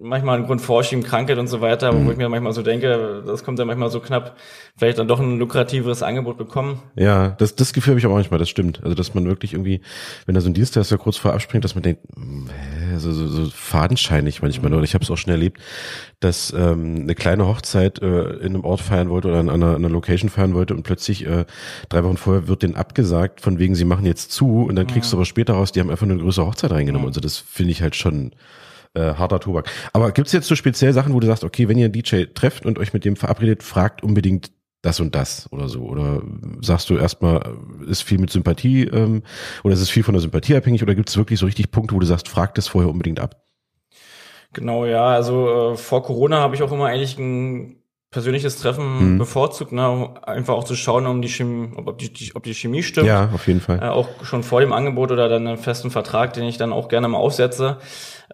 Manchmal 0.00 0.38
ein 0.38 0.46
Grund 0.46 0.60
Vorschieben, 0.60 1.04
Krankheit 1.04 1.38
und 1.38 1.46
so 1.46 1.60
weiter, 1.60 1.92
Mhm. 1.92 2.06
wo 2.06 2.10
ich 2.10 2.16
mir 2.16 2.28
manchmal 2.28 2.52
so 2.52 2.62
denke, 2.62 3.22
das 3.26 3.44
kommt 3.44 3.58
dann 3.58 3.66
manchmal 3.66 3.90
so 3.90 4.00
knapp, 4.00 4.36
vielleicht 4.76 4.98
dann 4.98 5.08
doch 5.08 5.20
ein 5.20 5.38
lukrativeres 5.38 6.02
Angebot 6.02 6.36
bekommen. 6.36 6.82
ja, 6.96 7.30
das, 7.38 7.54
das 7.54 7.72
Gefühl 7.72 7.92
habe 7.92 7.98
ich 8.00 8.06
auch 8.06 8.10
manchmal, 8.12 8.38
das 8.38 8.48
stimmt. 8.48 8.80
Also, 8.82 8.94
dass 8.94 9.14
man 9.14 9.24
wirklich 9.26 9.52
irgendwie, 9.54 9.80
wenn 10.26 10.34
da 10.34 10.40
so 10.40 10.48
ein 10.50 10.54
Dienstleister 10.54 10.98
kurz 10.98 11.16
vor 11.16 11.32
abspringt, 11.32 11.64
dass 11.64 11.74
man 11.74 11.82
denkt, 11.82 12.02
hm, 12.14 12.48
hä, 12.48 12.98
so, 12.98 13.12
so, 13.12 13.26
so 13.26 13.50
fadenscheinig 13.50 14.42
manchmal. 14.42 14.72
Oder 14.72 14.82
ich 14.82 14.94
habe 14.94 15.04
es 15.04 15.10
auch 15.10 15.16
schon 15.16 15.30
erlebt, 15.32 15.58
dass 16.20 16.52
ähm, 16.56 17.00
eine 17.02 17.14
kleine 17.14 17.46
Hochzeit 17.46 18.00
äh, 18.02 18.06
in 18.36 18.54
einem 18.54 18.64
Ort 18.64 18.80
feiern 18.80 19.10
wollte 19.10 19.28
oder 19.28 19.38
an 19.38 19.48
einer, 19.50 19.68
an 19.70 19.76
einer 19.76 19.90
Location 19.90 20.28
feiern 20.28 20.54
wollte 20.54 20.74
und 20.74 20.82
plötzlich 20.82 21.26
äh, 21.26 21.44
drei 21.88 22.04
Wochen 22.04 22.16
vorher 22.16 22.48
wird 22.48 22.62
denen 22.62 22.74
abgesagt, 22.84 23.40
von 23.40 23.58
wegen, 23.58 23.74
sie 23.74 23.86
machen 23.86 24.04
jetzt 24.04 24.30
zu 24.30 24.64
und 24.64 24.76
dann 24.76 24.86
kriegst 24.86 25.10
du 25.10 25.16
aber 25.16 25.24
später 25.24 25.54
raus, 25.54 25.72
die 25.72 25.80
haben 25.80 25.90
einfach 25.90 26.06
eine 26.06 26.18
größere 26.18 26.46
Hochzeit 26.46 26.70
reingenommen. 26.70 27.08
Also 27.08 27.20
das 27.20 27.38
finde 27.38 27.72
ich 27.72 27.80
halt 27.80 27.96
schon 27.96 28.32
äh, 28.92 29.14
harter 29.14 29.40
Tobak. 29.40 29.70
Aber 29.94 30.12
gibt's 30.12 30.32
jetzt 30.32 30.46
so 30.46 30.54
speziell 30.54 30.92
Sachen, 30.92 31.14
wo 31.14 31.20
du 31.20 31.26
sagst, 31.26 31.44
okay, 31.44 31.68
wenn 31.68 31.78
ihr 31.78 31.86
einen 31.86 31.94
DJ 31.94 32.24
trefft 32.34 32.66
und 32.66 32.78
euch 32.78 32.92
mit 32.92 33.04
dem 33.04 33.16
verabredet, 33.16 33.62
fragt 33.62 34.02
unbedingt 34.02 34.52
das 34.82 35.00
und 35.00 35.14
das 35.14 35.50
oder 35.50 35.68
so? 35.68 35.80
Oder 35.80 36.22
sagst 36.60 36.90
du 36.90 36.96
erstmal, 36.96 37.56
äh, 37.86 37.90
ist 37.90 38.02
viel 38.02 38.18
mit 38.18 38.30
Sympathie 38.30 38.84
ähm, 38.84 39.22
oder 39.62 39.74
ist 39.74 39.80
es 39.80 39.90
viel 39.90 40.02
von 40.02 40.14
der 40.14 40.20
Sympathie 40.20 40.56
abhängig 40.56 40.82
oder 40.82 40.94
gibt 40.94 41.08
es 41.08 41.16
wirklich 41.16 41.38
so 41.38 41.46
richtig 41.46 41.70
Punkte, 41.70 41.94
wo 41.94 42.00
du 42.00 42.06
sagst, 42.06 42.28
fragt 42.28 42.58
das 42.58 42.68
vorher 42.68 42.90
unbedingt 42.90 43.18
ab? 43.18 43.44
Genau, 44.52 44.84
ja, 44.84 45.06
also 45.06 45.72
äh, 45.72 45.76
vor 45.76 46.02
Corona 46.02 46.38
habe 46.38 46.54
ich 46.54 46.62
auch 46.62 46.70
immer 46.70 46.86
eigentlich 46.86 47.18
ein 47.18 47.83
persönliches 48.14 48.56
Treffen 48.56 49.14
Mhm. 49.14 49.18
bevorzugt, 49.18 49.72
ne? 49.72 49.90
um 49.90 50.10
einfach 50.22 50.54
auch 50.54 50.64
zu 50.64 50.74
schauen, 50.76 51.06
um 51.06 51.20
die 51.20 51.28
Chemie, 51.28 51.68
ob, 51.76 51.98
die, 51.98 52.10
die- 52.12 52.34
ob 52.34 52.44
die 52.44 52.54
Chemie 52.54 52.82
stimmt. 52.82 53.08
Ja, 53.08 53.28
auf 53.34 53.46
jeden 53.46 53.60
Fall. 53.60 53.80
Äh, 53.82 53.88
auch 53.88 54.08
schon 54.22 54.42
vor 54.42 54.60
dem 54.60 54.72
Angebot 54.72 55.10
oder 55.10 55.28
dann 55.28 55.46
einen 55.46 55.58
festen 55.58 55.90
Vertrag, 55.90 56.32
den 56.32 56.44
ich 56.44 56.56
dann 56.56 56.72
auch 56.72 56.88
gerne 56.88 57.08
mal 57.08 57.18
aufsetze. 57.18 57.76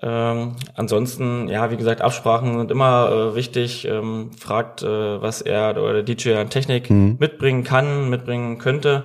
Ähm, 0.02 0.52
ansonsten, 0.76 1.48
ja, 1.48 1.70
wie 1.70 1.76
gesagt, 1.76 2.00
Absprachen 2.00 2.58
sind 2.58 2.70
immer 2.70 3.10
äh, 3.32 3.34
wichtig. 3.34 3.86
Ähm, 3.88 4.30
fragt, 4.38 4.82
äh, 4.82 4.86
was 5.20 5.40
er 5.42 5.70
oder 5.82 5.94
der 5.94 6.02
DJ 6.04 6.34
an 6.36 6.48
Technik 6.50 6.90
Mhm. 6.90 7.16
mitbringen 7.18 7.64
kann, 7.64 8.08
mitbringen 8.08 8.58
könnte, 8.58 9.04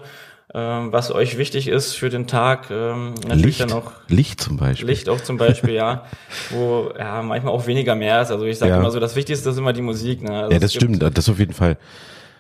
was 0.58 1.12
euch 1.12 1.38
wichtig 1.38 1.68
ist 1.68 1.94
für 1.96 2.10
den 2.10 2.28
Tag. 2.28 2.70
Ähm, 2.72 3.14
natürlich 3.28 3.46
Licht, 3.46 3.62
dann 3.62 3.72
auch 3.74 3.92
Licht 4.08 4.40
zum 4.42 4.58
Beispiel. 4.58 4.88
Licht 4.88 5.10
auch 5.10 5.20
zum 5.22 5.38
Beispiel, 5.38 5.74
ja, 5.74 6.06
wo 6.52 6.92
ja 6.98 7.22
manchmal 7.22 7.54
auch 7.54 7.68
weniger 7.68 7.96
mehr 7.96 8.22
ist. 8.22 8.32
Also 8.32 8.46
ich 8.46 8.58
sage 8.58 8.72
Ja. 8.72 8.78
immer 8.80 8.92
so, 8.92 9.00
das 9.00 9.16
Wichtigste 9.16 9.50
ist 9.50 9.58
immer 9.58 9.74
die 9.74 9.82
Musik. 9.82 10.24
Ne? 10.24 10.32
Also 10.44 10.52
Ja, 10.54 10.60
das 10.60 10.72
gibt- 10.72 10.84
stimmt, 10.84 11.18
das 11.18 11.30
auf 11.30 11.40
jeden 11.40 11.54
Fall. 11.54 11.78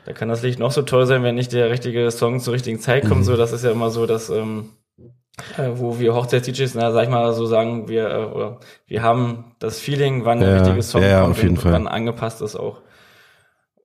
da 0.06 0.14
kann 0.14 0.30
das 0.30 0.44
Licht 0.44 0.60
noch 0.60 0.72
so 0.72 0.84
toll 0.84 1.06
sein, 1.08 1.24
wenn 1.24 1.36
nicht 1.36 1.52
der 1.52 1.70
richtige 1.70 2.10
Song 2.12 2.40
zur 2.40 2.54
richtigen 2.54 2.80
Zeit 2.80 3.04
kommt. 3.08 3.22
Mhm. 3.22 3.26
So, 3.26 3.36
das 3.38 3.52
ist 3.52 3.64
ja 3.66 3.72
immer 3.72 3.90
so, 3.90 4.06
dass 4.06 4.30
ähm, 4.30 4.70
äh, 5.58 5.72
wo 5.74 6.00
wir 6.00 6.14
Hochzeits-DJs, 6.14 6.76
na, 6.76 6.92
sag 6.94 7.04
ich 7.04 7.10
mal 7.10 7.34
so 7.34 7.46
sagen, 7.46 7.90
wir 7.90 8.10
äh, 8.10 8.24
oder 8.34 8.60
wir 8.88 9.02
haben 9.02 9.56
das 9.60 9.80
Feeling, 9.80 10.24
wann 10.24 10.40
der 10.40 10.50
Ja, 10.52 10.58
richtige 10.62 10.82
Song 10.84 11.02
ja, 11.04 11.20
kommt 11.22 11.32
auf 11.32 11.42
jeden 11.44 11.56
und 11.58 11.62
Fall. 11.64 11.74
wann 11.74 11.88
angepasst 11.88 12.42
ist 12.42 12.56
auch. 12.56 12.82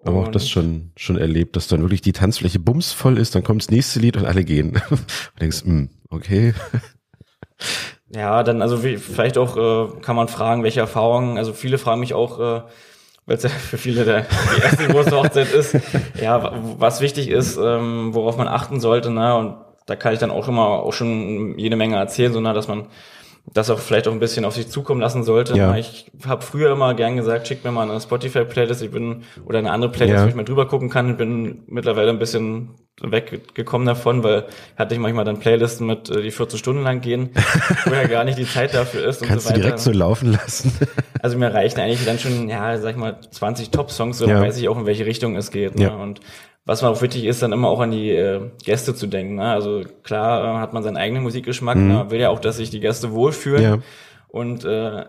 Aber 0.02 0.20
auch 0.20 0.28
das 0.28 0.44
Und- 0.44 0.48
schon, 0.48 0.90
schon 0.96 1.16
erlebt, 1.18 1.56
dass 1.56 1.68
dann 1.68 1.82
wirklich 1.82 2.00
die 2.00 2.12
Tanzfläche 2.12 2.58
bumsvoll 2.58 3.18
ist, 3.18 3.34
dann 3.34 3.44
kommt 3.44 3.62
das 3.62 3.70
nächste 3.70 4.00
Lied 4.00 4.16
und 4.16 4.24
alle 4.24 4.44
gehen. 4.44 4.80
Und 4.90 5.04
denkst, 5.40 5.62
hm, 5.64 5.90
okay. 6.10 6.54
Ja, 8.12 8.42
dann 8.42 8.60
also 8.62 8.82
wie, 8.82 8.96
vielleicht 8.96 9.38
auch 9.38 9.56
äh, 9.56 10.00
kann 10.00 10.16
man 10.16 10.26
fragen, 10.28 10.62
welche 10.64 10.80
Erfahrungen, 10.80 11.38
also 11.38 11.52
viele 11.52 11.78
fragen 11.78 12.00
mich 12.00 12.12
auch, 12.14 12.40
äh, 12.40 12.62
weil 13.26 13.36
es 13.36 13.42
ja 13.44 13.48
für 13.70 13.78
viele 13.78 14.04
der, 14.04 14.22
die 14.56 14.62
erste 14.62 14.88
große 14.88 15.12
Hochzeit 15.12 15.52
ist, 15.52 15.76
ja, 16.20 16.42
wa- 16.42 16.52
was 16.78 17.00
wichtig 17.00 17.28
ist, 17.28 17.56
ähm, 17.62 18.12
worauf 18.12 18.36
man 18.36 18.48
achten 18.48 18.80
sollte, 18.80 19.10
ne? 19.10 19.36
Und 19.36 19.56
da 19.86 19.94
kann 19.94 20.12
ich 20.12 20.18
dann 20.18 20.30
auch 20.32 20.48
immer 20.48 20.66
auch 20.82 20.92
schon 20.92 21.56
jede 21.58 21.76
Menge 21.76 21.96
erzählen, 21.96 22.32
so 22.32 22.40
ne, 22.40 22.52
dass 22.52 22.66
man 22.66 22.86
das 23.52 23.70
auch 23.70 23.78
vielleicht 23.78 24.06
auch 24.08 24.12
ein 24.12 24.20
bisschen 24.20 24.44
auf 24.44 24.54
sich 24.54 24.68
zukommen 24.68 25.00
lassen 25.00 25.24
sollte. 25.24 25.56
Ja. 25.56 25.74
Ich 25.76 26.10
habe 26.26 26.42
früher 26.42 26.70
immer 26.72 26.94
gern 26.94 27.16
gesagt, 27.16 27.48
schickt 27.48 27.64
mir 27.64 27.72
mal 27.72 27.88
eine 27.90 28.00
Spotify-Playlist, 28.00 28.82
ich 28.82 28.90
bin 28.90 29.22
oder 29.44 29.58
eine 29.58 29.72
andere 29.72 29.90
Playlist, 29.90 30.18
Ja. 30.18 30.24
wo 30.24 30.28
ich 30.28 30.34
mal 30.34 30.44
drüber 30.44 30.66
gucken 30.68 30.88
kann. 30.88 31.10
Ich 31.10 31.16
bin 31.16 31.62
mittlerweile 31.66 32.10
ein 32.10 32.18
bisschen 32.18 32.70
weggekommen 33.02 33.86
davon, 33.86 34.22
weil 34.22 34.46
hatte 34.76 34.94
ich 34.94 35.00
manchmal 35.00 35.24
dann 35.24 35.38
Playlisten 35.38 35.86
mit, 35.86 36.10
äh, 36.10 36.22
die 36.22 36.30
14 36.30 36.58
Stunden 36.58 36.82
lang 36.82 37.00
gehen, 37.00 37.30
wo 37.86 37.94
ja 37.94 38.06
gar 38.06 38.24
nicht 38.24 38.38
die 38.38 38.46
Zeit 38.46 38.74
dafür 38.74 39.06
ist 39.08 39.22
Kannst 39.22 39.30
und 39.30 39.36
du 39.36 39.40
so 39.40 39.48
weiter. 39.50 39.60
direkt 39.60 39.78
so 39.80 39.92
laufen 39.92 40.32
lassen. 40.32 40.72
Also 41.22 41.36
mir 41.36 41.52
reichen 41.52 41.78
eigentlich 41.80 42.06
dann 42.06 42.18
schon, 42.18 42.48
ja, 42.48 42.78
sag 42.78 42.92
ich 42.92 42.96
mal, 42.96 43.18
20 43.30 43.68
Top-Songs, 43.70 44.16
so 44.16 44.26
dann 44.26 44.36
Ja. 44.36 44.42
weiß 44.42 44.56
ich 44.56 44.70
auch, 44.70 44.78
in 44.78 44.86
welche 44.86 45.04
Richtung 45.04 45.36
es 45.36 45.50
geht. 45.50 45.76
Ne? 45.76 45.82
Ja. 45.84 45.94
Und 45.94 46.20
was 46.64 46.80
man 46.80 46.92
auch 46.92 47.02
wichtig 47.02 47.24
ist, 47.26 47.42
dann 47.42 47.52
immer 47.52 47.68
auch 47.68 47.80
an 47.80 47.90
die 47.90 48.08
äh, 48.10 48.40
Gäste 48.64 48.94
zu 48.94 49.06
denken. 49.06 49.34
Ne? 49.34 49.50
Also 49.50 49.82
klar 50.02 50.56
äh, 50.56 50.60
hat 50.60 50.72
man 50.72 50.82
seinen 50.82 50.96
eigenen 50.96 51.22
Musikgeschmack, 51.22 51.76
ne? 51.76 51.92
man 51.94 52.10
will 52.10 52.20
ja 52.20 52.30
auch, 52.30 52.38
dass 52.40 52.56
sich 52.56 52.70
die 52.70 52.80
Gäste 52.80 53.12
wohlfühlen. 53.12 53.62
Mhm. 53.62 53.68
Ja. 53.68 53.82
Und 54.28 54.64
äh, 54.64 55.04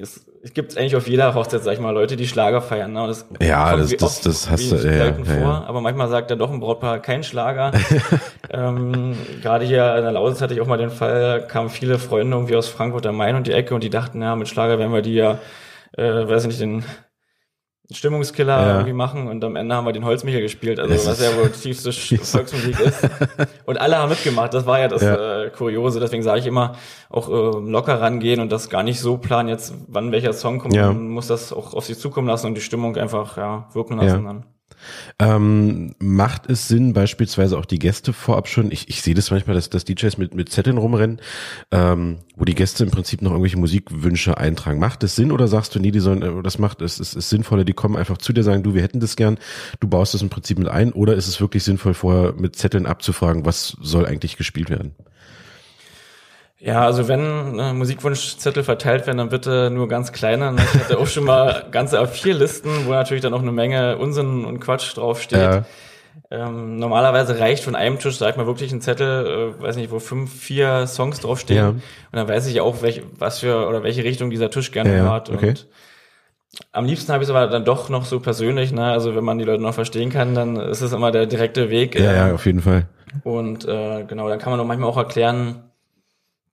es, 0.00 0.24
es 0.42 0.54
gibt 0.54 0.76
eigentlich 0.78 0.94
auf 0.96 1.08
jeder 1.08 1.34
Hochzeit, 1.34 1.62
sag 1.64 1.72
ich 1.74 1.80
mal, 1.80 1.90
Leute, 1.90 2.16
die 2.16 2.26
Schlager 2.28 2.60
feiern. 2.62 2.92
Ne? 2.92 3.06
Das 3.06 3.26
Ja, 3.40 3.76
das- 3.76 3.96
das- 3.96 4.20
das 4.20 4.50
hast 4.50 4.70
du- 4.72 4.76
ja, 4.76 5.06
ja, 5.06 5.12
vor. 5.14 5.34
ja. 5.34 5.64
Aber 5.66 5.80
manchmal 5.80 6.08
sagt 6.08 6.30
dann 6.30 6.38
doch 6.38 6.50
ein 6.52 6.60
Brautpaar 6.60 7.00
kein 7.00 7.22
Schlager. 7.24 7.72
ähm, 8.50 9.16
Gerade 9.42 9.64
hier 9.64 9.96
in 9.96 10.02
der 10.02 10.12
Lausitz 10.12 10.40
hatte 10.40 10.54
ich 10.54 10.60
auch 10.60 10.66
mal 10.66 10.78
den 10.78 10.90
Fall, 10.90 11.46
kamen 11.46 11.70
viele 11.70 11.98
Freunde 11.98 12.36
irgendwie 12.36 12.56
aus 12.56 12.68
Frankfurt 12.68 13.06
am 13.06 13.16
Main 13.16 13.36
und 13.36 13.46
die 13.46 13.52
Ecke 13.52 13.74
und 13.74 13.82
die 13.82 13.90
dachten, 13.90 14.22
ja, 14.22 14.36
mit 14.36 14.48
Schlager 14.48 14.78
werden 14.78 14.92
wir 14.92 15.02
die 15.02 15.14
ja, 15.14 15.38
äh, 15.96 16.02
weiß 16.28 16.46
nicht, 16.46 16.60
den 16.60 16.84
Stimmungskiller 17.90 18.60
Ja. 18.60 18.72
irgendwie 18.74 18.92
machen 18.92 19.28
und 19.28 19.42
am 19.44 19.56
Ende 19.56 19.74
haben 19.74 19.86
wir 19.86 19.92
den 19.92 20.04
Holzmichel 20.04 20.42
gespielt, 20.42 20.78
also 20.78 20.92
Das 20.92 21.06
was 21.06 21.22
ja 21.22 21.34
wohl 21.38 21.50
tiefste 21.50 21.90
Volksmusik 22.22 22.78
ist. 22.80 23.08
Und 23.64 23.80
alle 23.80 23.96
haben 23.98 24.10
mitgemacht, 24.10 24.52
das 24.52 24.66
war 24.66 24.78
ja 24.78 24.88
das 24.88 25.02
Ja. 25.02 25.44
Äh, 25.44 25.50
Kuriose, 25.50 25.98
deswegen 26.00 26.22
sage 26.22 26.40
ich 26.40 26.46
immer, 26.46 26.74
auch 27.08 27.28
äh, 27.28 27.70
locker 27.70 28.00
rangehen 28.00 28.40
und 28.40 28.52
das 28.52 28.68
gar 28.68 28.82
nicht 28.82 29.00
so 29.00 29.16
planen, 29.16 29.48
jetzt 29.48 29.72
wann 29.88 30.12
welcher 30.12 30.32
Song 30.34 30.58
kommt, 30.58 30.74
Ja. 30.74 30.88
man 30.88 31.08
muss 31.08 31.28
das 31.28 31.52
auch 31.52 31.72
auf 31.74 31.84
sich 31.86 31.98
zukommen 31.98 32.28
lassen 32.28 32.46
und 32.48 32.54
die 32.54 32.60
Stimmung 32.60 32.96
einfach 32.96 33.36
ja, 33.38 33.68
wirken 33.72 33.96
lassen 33.98 34.24
dann. 34.24 34.44
Ähm, 35.18 35.94
macht 35.98 36.48
es 36.50 36.68
Sinn, 36.68 36.92
beispielsweise 36.92 37.58
auch 37.58 37.66
die 37.66 37.78
Gäste 37.78 38.12
vorab 38.12 38.48
schon, 38.48 38.70
ich, 38.70 38.88
ich 38.88 39.02
sehe 39.02 39.14
das 39.14 39.30
manchmal, 39.30 39.54
dass, 39.54 39.70
dass 39.70 39.84
DJs 39.84 40.18
mit, 40.18 40.34
mit 40.34 40.48
Zetteln 40.50 40.78
rumrennen, 40.78 41.20
ähm, 41.70 42.18
wo 42.36 42.44
die 42.44 42.54
Gäste 42.54 42.84
im 42.84 42.90
Prinzip 42.90 43.22
noch 43.22 43.30
irgendwelche 43.32 43.58
Musikwünsche 43.58 44.38
eintragen. 44.38 44.78
Macht 44.78 45.02
es 45.02 45.16
Sinn 45.16 45.32
oder 45.32 45.48
sagst 45.48 45.74
du, 45.74 45.80
nee, 45.80 45.90
die 45.90 46.00
sollen, 46.00 46.22
äh, 46.22 46.42
das 46.42 46.58
macht, 46.58 46.82
es 46.82 47.00
ist, 47.00 47.14
ist 47.14 47.28
sinnvoller, 47.28 47.64
die 47.64 47.72
kommen 47.72 47.96
einfach 47.96 48.18
zu 48.18 48.32
dir, 48.32 48.42
sagen, 48.42 48.62
du, 48.62 48.74
wir 48.74 48.82
hätten 48.82 49.00
das 49.00 49.16
gern, 49.16 49.38
du 49.80 49.88
baust 49.88 50.14
das 50.14 50.22
im 50.22 50.30
Prinzip 50.30 50.58
mit 50.58 50.68
ein, 50.68 50.92
oder 50.92 51.14
ist 51.14 51.28
es 51.28 51.40
wirklich 51.40 51.64
sinnvoll, 51.64 51.94
vorher 51.94 52.34
mit 52.34 52.56
Zetteln 52.56 52.86
abzufragen, 52.86 53.44
was 53.44 53.76
soll 53.80 54.06
eigentlich 54.06 54.36
gespielt 54.36 54.70
werden? 54.70 54.94
Ja, 56.60 56.84
also 56.84 57.06
wenn 57.06 57.58
äh, 57.58 57.72
Musikwunschzettel 57.72 58.64
verteilt 58.64 59.06
werden, 59.06 59.18
dann 59.18 59.28
bitte 59.28 59.70
nur 59.70 59.88
ganz 59.88 60.12
kleine. 60.12 60.52
Ne? 60.52 60.62
Ich 60.74 60.80
hatte 60.80 60.98
auch 60.98 61.06
schon 61.06 61.24
mal 61.24 61.66
ganze 61.70 62.00
A4-Listen, 62.00 62.86
wo 62.86 62.90
natürlich 62.90 63.22
dann 63.22 63.32
auch 63.32 63.42
eine 63.42 63.52
Menge 63.52 63.96
Unsinn 63.98 64.44
und 64.44 64.58
Quatsch 64.58 64.96
draufsteht. 64.96 65.38
Ja. 65.38 65.64
Ähm, 66.30 66.78
normalerweise 66.78 67.38
reicht 67.38 67.62
von 67.62 67.76
einem 67.76 67.98
Tisch, 68.00 68.18
sag 68.18 68.36
mal, 68.36 68.46
wirklich 68.46 68.72
ein 68.72 68.80
Zettel, 68.80 69.54
äh, 69.58 69.62
weiß 69.62 69.76
nicht, 69.76 69.92
wo 69.92 70.00
fünf, 70.00 70.34
vier 70.34 70.86
Songs 70.88 71.20
draufstehen. 71.20 71.58
Ja. 71.58 71.68
Und 71.68 71.82
dann 72.12 72.28
weiß 72.28 72.48
ich 72.48 72.60
auch, 72.60 72.82
welch, 72.82 73.02
was 73.16 73.38
für 73.38 73.66
oder 73.68 73.84
welche 73.84 74.02
Richtung 74.02 74.30
dieser 74.30 74.50
Tisch 74.50 74.72
gerne 74.72 74.96
ja, 74.96 75.10
hat. 75.10 75.30
Okay. 75.30 75.50
Und 75.50 75.68
am 76.72 76.86
liebsten 76.86 77.12
habe 77.12 77.22
ich 77.22 77.30
es 77.30 77.34
aber 77.34 77.46
dann 77.46 77.64
doch 77.64 77.88
noch 77.88 78.04
so 78.04 78.20
persönlich, 78.20 78.72
ne? 78.72 78.90
Also 78.90 79.14
wenn 79.14 79.24
man 79.24 79.38
die 79.38 79.44
Leute 79.44 79.62
noch 79.62 79.74
verstehen 79.74 80.10
kann, 80.10 80.34
dann 80.34 80.56
ist 80.56 80.80
es 80.80 80.92
immer 80.92 81.12
der 81.12 81.26
direkte 81.26 81.70
Weg. 81.70 81.94
Ja, 81.94 82.10
äh, 82.10 82.16
ja, 82.16 82.34
auf 82.34 82.46
jeden 82.46 82.62
Fall. 82.62 82.88
Und 83.22 83.66
äh, 83.66 84.04
genau, 84.04 84.28
dann 84.28 84.38
kann 84.38 84.50
man 84.50 84.60
auch 84.60 84.66
manchmal 84.66 84.90
auch 84.90 84.96
erklären, 84.96 85.67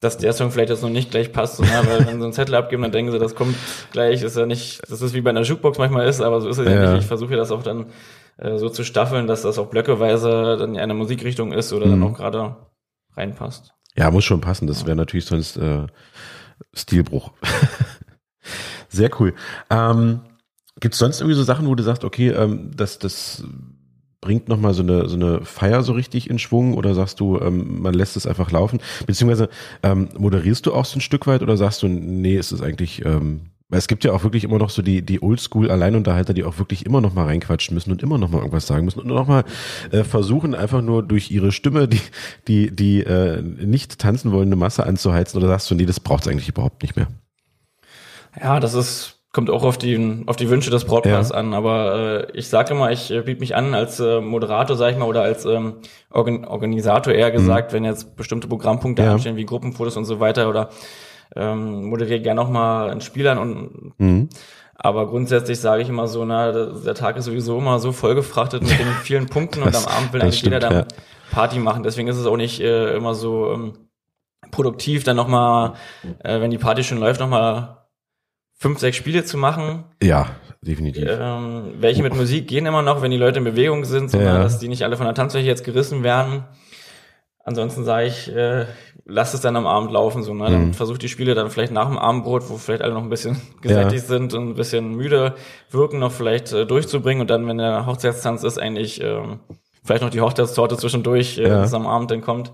dass 0.05 0.17
der 0.17 0.33
Song 0.33 0.51
vielleicht 0.51 0.69
jetzt 0.69 0.83
noch 0.83 0.89
nicht 0.89 1.11
gleich 1.11 1.31
passt, 1.31 1.59
ne? 1.59 1.67
weil 1.83 2.05
wenn 2.05 2.19
sie 2.19 2.23
einen 2.23 2.33
Zettel 2.33 2.55
abgeben, 2.55 2.83
dann 2.83 2.91
denken 2.91 3.11
sie, 3.11 3.19
das 3.19 3.35
kommt 3.35 3.55
gleich, 3.91 4.21
ist 4.21 4.37
ja 4.37 4.45
nicht, 4.45 4.81
das 4.89 5.01
ist 5.01 5.13
wie 5.13 5.21
bei 5.21 5.31
einer 5.31 5.41
Jukebox 5.41 5.77
manchmal 5.77 6.07
ist, 6.07 6.21
aber 6.21 6.41
so 6.41 6.47
ist 6.47 6.59
es 6.59 6.65
ja, 6.65 6.83
ja 6.83 6.91
nicht. 6.93 7.01
Ich 7.01 7.07
versuche 7.07 7.35
das 7.35 7.51
auch 7.51 7.63
dann 7.63 7.87
äh, 8.37 8.57
so 8.57 8.69
zu 8.69 8.83
staffeln, 8.83 9.27
dass 9.27 9.41
das 9.41 9.57
auch 9.57 9.67
blöckeweise 9.67 10.57
dann 10.57 10.75
in 10.75 10.79
eine 10.79 10.93
Musikrichtung 10.93 11.51
ist 11.51 11.73
oder 11.73 11.87
mhm. 11.87 11.91
dann 11.91 12.03
auch 12.03 12.13
gerade 12.13 12.55
reinpasst. 13.17 13.73
Ja, 13.97 14.11
muss 14.11 14.25
schon 14.25 14.41
passen, 14.41 14.67
das 14.67 14.85
wäre 14.85 14.95
natürlich 14.95 15.25
sonst 15.25 15.57
äh, 15.57 15.87
Stilbruch. 16.73 17.31
Sehr 18.89 19.09
cool. 19.19 19.33
Ähm, 19.69 20.21
Gibt 20.79 20.93
es 20.93 20.99
sonst 20.99 21.21
irgendwie 21.21 21.35
so 21.35 21.43
Sachen, 21.43 21.67
wo 21.67 21.75
du 21.75 21.83
sagst, 21.83 22.03
okay, 22.03 22.29
ähm, 22.29 22.71
das, 22.75 22.99
das 22.99 23.43
bringt 24.25 24.49
nochmal 24.49 24.73
so 24.73 24.81
eine, 24.81 25.07
so 25.07 25.15
eine 25.15 25.45
Feier 25.45 25.83
so 25.83 25.93
richtig 25.93 26.29
in 26.31 26.39
Schwung 26.39 26.73
oder 26.73 26.95
sagst 26.95 27.19
du, 27.19 27.39
ähm, 27.39 27.81
man 27.81 27.93
lässt 27.93 28.17
es 28.17 28.25
einfach 28.25 28.49
laufen? 28.49 28.79
Beziehungsweise 29.05 29.49
ähm, 29.83 30.09
moderierst 30.17 30.65
du 30.65 30.73
auch 30.73 30.85
so 30.85 30.97
ein 30.97 31.01
Stück 31.01 31.27
weit 31.27 31.43
oder 31.43 31.57
sagst 31.57 31.83
du, 31.83 31.87
nee, 31.87 32.35
ist 32.35 32.51
es 32.51 32.59
eigentlich, 32.59 33.05
ähm, 33.05 33.51
weil 33.69 33.77
es 33.77 33.87
gibt 33.87 34.03
ja 34.03 34.13
auch 34.13 34.23
wirklich 34.23 34.43
immer 34.43 34.57
noch 34.57 34.71
so 34.71 34.81
die, 34.81 35.03
die 35.03 35.21
Oldschool-Alleinunterhalter, 35.21 36.33
die 36.33 36.43
auch 36.43 36.57
wirklich 36.57 36.87
immer 36.87 37.01
noch 37.01 37.13
mal 37.13 37.25
reinquatschen 37.25 37.75
müssen 37.75 37.91
und 37.91 38.01
immer 38.01 38.17
noch 38.17 38.31
mal 38.31 38.39
irgendwas 38.39 38.65
sagen 38.65 38.85
müssen 38.85 38.99
und 38.99 39.07
noch 39.07 39.27
mal 39.27 39.43
äh, 39.91 40.03
versuchen, 40.03 40.55
einfach 40.55 40.81
nur 40.81 41.03
durch 41.03 41.29
ihre 41.29 41.51
Stimme 41.51 41.87
die, 41.87 42.01
die, 42.47 42.75
die 42.75 43.03
äh, 43.03 43.43
nicht 43.43 43.99
tanzen 43.99 44.31
wollende 44.31 44.55
Masse 44.55 44.87
anzuheizen 44.87 45.37
oder 45.37 45.49
sagst 45.49 45.69
du, 45.69 45.75
nee, 45.75 45.85
das 45.85 45.99
braucht 45.99 46.23
es 46.25 46.31
eigentlich 46.31 46.49
überhaupt 46.49 46.81
nicht 46.81 46.95
mehr? 46.95 47.07
Ja, 48.41 48.59
das 48.59 48.73
ist 48.73 49.14
kommt 49.35 49.49
auch 49.49 49.63
auf 49.63 49.77
die, 49.77 50.23
auf 50.27 50.37
die 50.37 50.49
Wünsche 50.49 50.71
des 50.71 50.85
Broadcasts 50.85 51.33
ja. 51.33 51.37
an. 51.37 51.53
Aber 51.53 52.29
äh, 52.29 52.37
ich 52.37 52.47
sage 52.47 52.73
immer, 52.73 52.91
ich 52.93 53.11
äh, 53.11 53.19
biete 53.19 53.41
mich 53.41 53.53
an 53.53 53.73
als 53.73 53.99
äh, 53.99 54.21
Moderator, 54.21 54.77
sage 54.77 54.93
ich 54.93 54.97
mal, 54.97 55.09
oder 55.09 55.23
als 55.23 55.43
ähm, 55.43 55.73
Organ 56.09 56.45
Organisator 56.45 57.13
eher 57.13 57.31
gesagt, 57.31 57.71
mhm. 57.71 57.75
wenn 57.75 57.83
jetzt 57.83 58.15
bestimmte 58.15 58.47
Programmpunkte 58.47 59.03
ja. 59.03 59.11
anstehen, 59.11 59.35
wie 59.35 59.45
Gruppenfotos 59.45 59.97
und 59.97 60.05
so 60.05 60.21
weiter, 60.21 60.47
oder 60.47 60.69
ähm, 61.35 61.83
moderiere 61.89 62.21
gerne 62.21 62.39
noch 62.39 62.49
mal 62.49 62.89
ein 62.89 63.01
Spiel 63.01 63.27
an 63.27 63.37
und 63.37 63.99
mhm. 63.99 64.29
Aber 64.77 65.07
grundsätzlich 65.07 65.59
sage 65.59 65.81
ich 65.81 65.89
immer 65.89 66.07
so, 66.07 66.23
na, 66.23 66.51
der 66.51 66.95
Tag 66.95 67.17
ist 67.17 67.25
sowieso 67.25 67.57
immer 67.57 67.79
so 67.79 67.91
vollgefrachtet 67.91 68.61
mit 68.61 68.79
den 68.79 68.87
vielen 69.03 69.25
Punkten 69.25 69.63
und 69.63 69.75
am 69.75 69.85
Abend 69.85 70.13
will 70.13 70.21
eigentlich 70.21 70.39
stimmt, 70.39 70.53
jeder 70.53 70.69
dann 70.69 70.77
ja. 70.79 70.85
Party 71.31 71.59
machen. 71.59 71.83
Deswegen 71.83 72.07
ist 72.07 72.17
es 72.17 72.25
auch 72.25 72.37
nicht 72.37 72.61
äh, 72.61 72.95
immer 72.95 73.15
so 73.15 73.51
ähm, 73.51 73.73
produktiv, 74.51 75.03
dann 75.03 75.17
nochmal, 75.17 75.73
äh, 76.23 76.39
wenn 76.39 76.51
die 76.51 76.57
Party 76.57 76.85
schon 76.85 76.99
läuft, 76.99 77.19
nochmal 77.19 77.84
fünf, 78.55 78.79
sechs 78.79 78.97
Spiele 78.97 79.23
zu 79.25 79.37
machen. 79.37 79.85
Ja, 80.01 80.27
definitiv. 80.61 81.07
Ähm, 81.07 81.73
welche 81.79 82.01
mit 82.01 82.15
Musik 82.15 82.47
gehen 82.47 82.65
immer 82.65 82.81
noch, 82.81 83.01
wenn 83.01 83.11
die 83.11 83.17
Leute 83.17 83.39
in 83.39 83.45
Bewegung 83.45 83.85
sind, 83.85 84.09
sondern 84.09 84.35
ja. 84.35 84.43
dass 84.43 84.59
die 84.59 84.67
nicht 84.67 84.83
alle 84.83 84.97
von 84.97 85.05
der 85.05 85.15
Tanzfläche 85.15 85.47
jetzt 85.47 85.63
gerissen 85.63 86.03
werden. 86.03 86.45
Ansonsten 87.43 87.83
sage 87.83 88.07
ich, 88.07 88.33
äh, 88.35 88.65
lass 89.05 89.35
es 89.35 89.41
dann 89.41 89.55
am 89.55 89.67
Abend 89.67 89.91
laufen, 89.91 90.23
so, 90.23 90.33
ne? 90.33 90.45
Dann 90.49 90.67
mhm. 90.67 90.73
versucht 90.73 91.03
die 91.03 91.09
Spiele 91.09 91.35
dann 91.35 91.51
vielleicht 91.51 91.71
nach 91.71 91.87
dem 91.87 91.97
Abendbrot, 91.99 92.49
wo 92.49 92.57
vielleicht 92.57 92.81
alle 92.81 92.93
noch 92.93 93.03
ein 93.03 93.09
bisschen 93.09 93.39
gesättigt 93.61 94.03
ja. 94.03 94.07
sind 94.07 94.33
und 94.33 94.49
ein 94.49 94.55
bisschen 94.55 94.95
müde 94.95 95.35
wirken, 95.69 95.99
noch 95.99 96.11
vielleicht 96.11 96.51
äh, 96.53 96.65
durchzubringen 96.65 97.21
und 97.21 97.29
dann, 97.29 97.47
wenn 97.47 97.59
der 97.59 97.85
Hochzeitstanz 97.85 98.43
ist, 98.43 98.57
eigentlich 98.57 98.99
ähm, 99.01 99.41
vielleicht 99.83 100.01
noch 100.01 100.09
die 100.09 100.21
Hochzeitstorte 100.21 100.75
zwischendurch, 100.77 101.37
äh, 101.37 101.43
ja. 101.43 101.61
das 101.61 101.73
am 101.75 101.85
Abend 101.85 102.09
dann 102.09 102.21
kommt. 102.21 102.51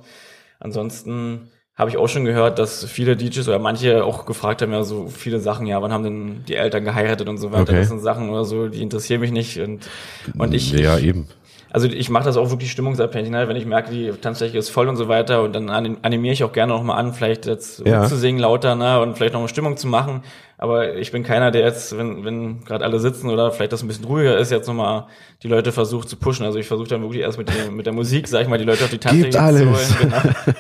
Ansonsten 0.60 1.50
habe 1.76 1.90
ich 1.90 1.98
auch 1.98 2.08
schon 2.08 2.26
gehört, 2.26 2.60
dass 2.60 2.86
viele 2.86 3.16
DJs 3.16 3.48
oder 3.48 3.60
manche 3.60 4.04
auch 4.04 4.26
gefragt 4.26 4.62
haben, 4.62 4.72
ja, 4.72 4.84
so 4.84 5.08
viele 5.08 5.40
Sachen, 5.40 5.66
ja, 5.68 5.82
wann 5.82 5.94
haben 5.94 6.04
denn 6.04 6.46
die 6.48 6.56
Eltern 6.56 6.84
geheiratet 6.84 7.30
und 7.30 7.38
so 7.38 7.52
weiter. 7.52 7.72
Okay. 7.72 7.80
Das 7.80 7.88
sind 7.88 8.02
Sachen 8.02 8.30
oder 8.30 8.46
so, 8.46 8.68
die 8.68 8.82
interessieren 8.82 9.22
mich 9.22 9.32
nicht. 9.32 9.60
Und, 9.60 9.90
und 10.38 10.54
ich. 10.54 10.72
Ja, 10.74 11.00
eben. 11.00 11.28
Also 11.74 11.88
ich 11.88 12.10
mache 12.10 12.26
das 12.26 12.36
auch 12.36 12.50
wirklich 12.50 12.70
stimmungsabhängig, 12.70 13.32
ne? 13.32 13.48
wenn 13.48 13.56
ich 13.56 13.66
merke, 13.66 13.92
die 13.92 14.12
Tanzfläche 14.12 14.58
ist 14.58 14.70
voll 14.70 14.90
und 14.90 14.98
so 14.98 15.08
weiter 15.08 15.42
und 15.42 15.54
dann 15.54 15.70
animiere 15.70 16.34
ich 16.34 16.44
auch 16.44 16.52
gerne 16.52 16.74
noch 16.74 16.84
mal 16.84 16.96
an, 16.96 17.14
vielleicht 17.14 17.46
jetzt 17.46 17.86
ja. 17.86 18.06
zu 18.06 18.18
singen 18.18 18.40
lauter 18.40 18.76
ne? 18.76 19.00
und 19.00 19.16
vielleicht 19.16 19.34
noch 19.34 19.40
eine 19.40 19.48
Stimmung 19.48 19.78
zu 19.78 19.88
machen. 19.88 20.22
Aber 20.58 20.98
ich 20.98 21.14
bin 21.14 21.24
keiner, 21.24 21.50
der 21.50 21.62
jetzt, 21.62 21.98
wenn, 21.98 22.26
wenn 22.26 22.66
gerade 22.66 22.84
alle 22.84 23.00
sitzen 23.00 23.30
oder 23.30 23.52
vielleicht 23.52 23.72
das 23.72 23.84
ein 23.84 23.88
bisschen 23.88 24.04
ruhiger 24.04 24.38
ist, 24.38 24.52
jetzt 24.52 24.68
nochmal 24.68 25.08
die 25.44 25.48
Leute 25.48 25.72
versucht 25.72 26.10
zu 26.10 26.18
pushen. 26.18 26.46
Also 26.46 26.60
ich 26.60 26.68
versuche 26.68 26.90
dann 26.90 27.02
wirklich 27.04 27.22
erst 27.22 27.38
mit, 27.38 27.48
der, 27.48 27.72
mit 27.72 27.86
der 27.86 27.94
Musik, 27.94 28.28
sag 28.28 28.42
ich 28.42 28.50
mal, 28.50 28.60
die 28.60 28.66
Leute 28.66 28.84
auf 28.84 28.90
die 28.90 28.98
Tanzfläche 28.98 29.32
zu 29.32 29.42
holen. 29.42 29.96
Genau. 30.02 30.18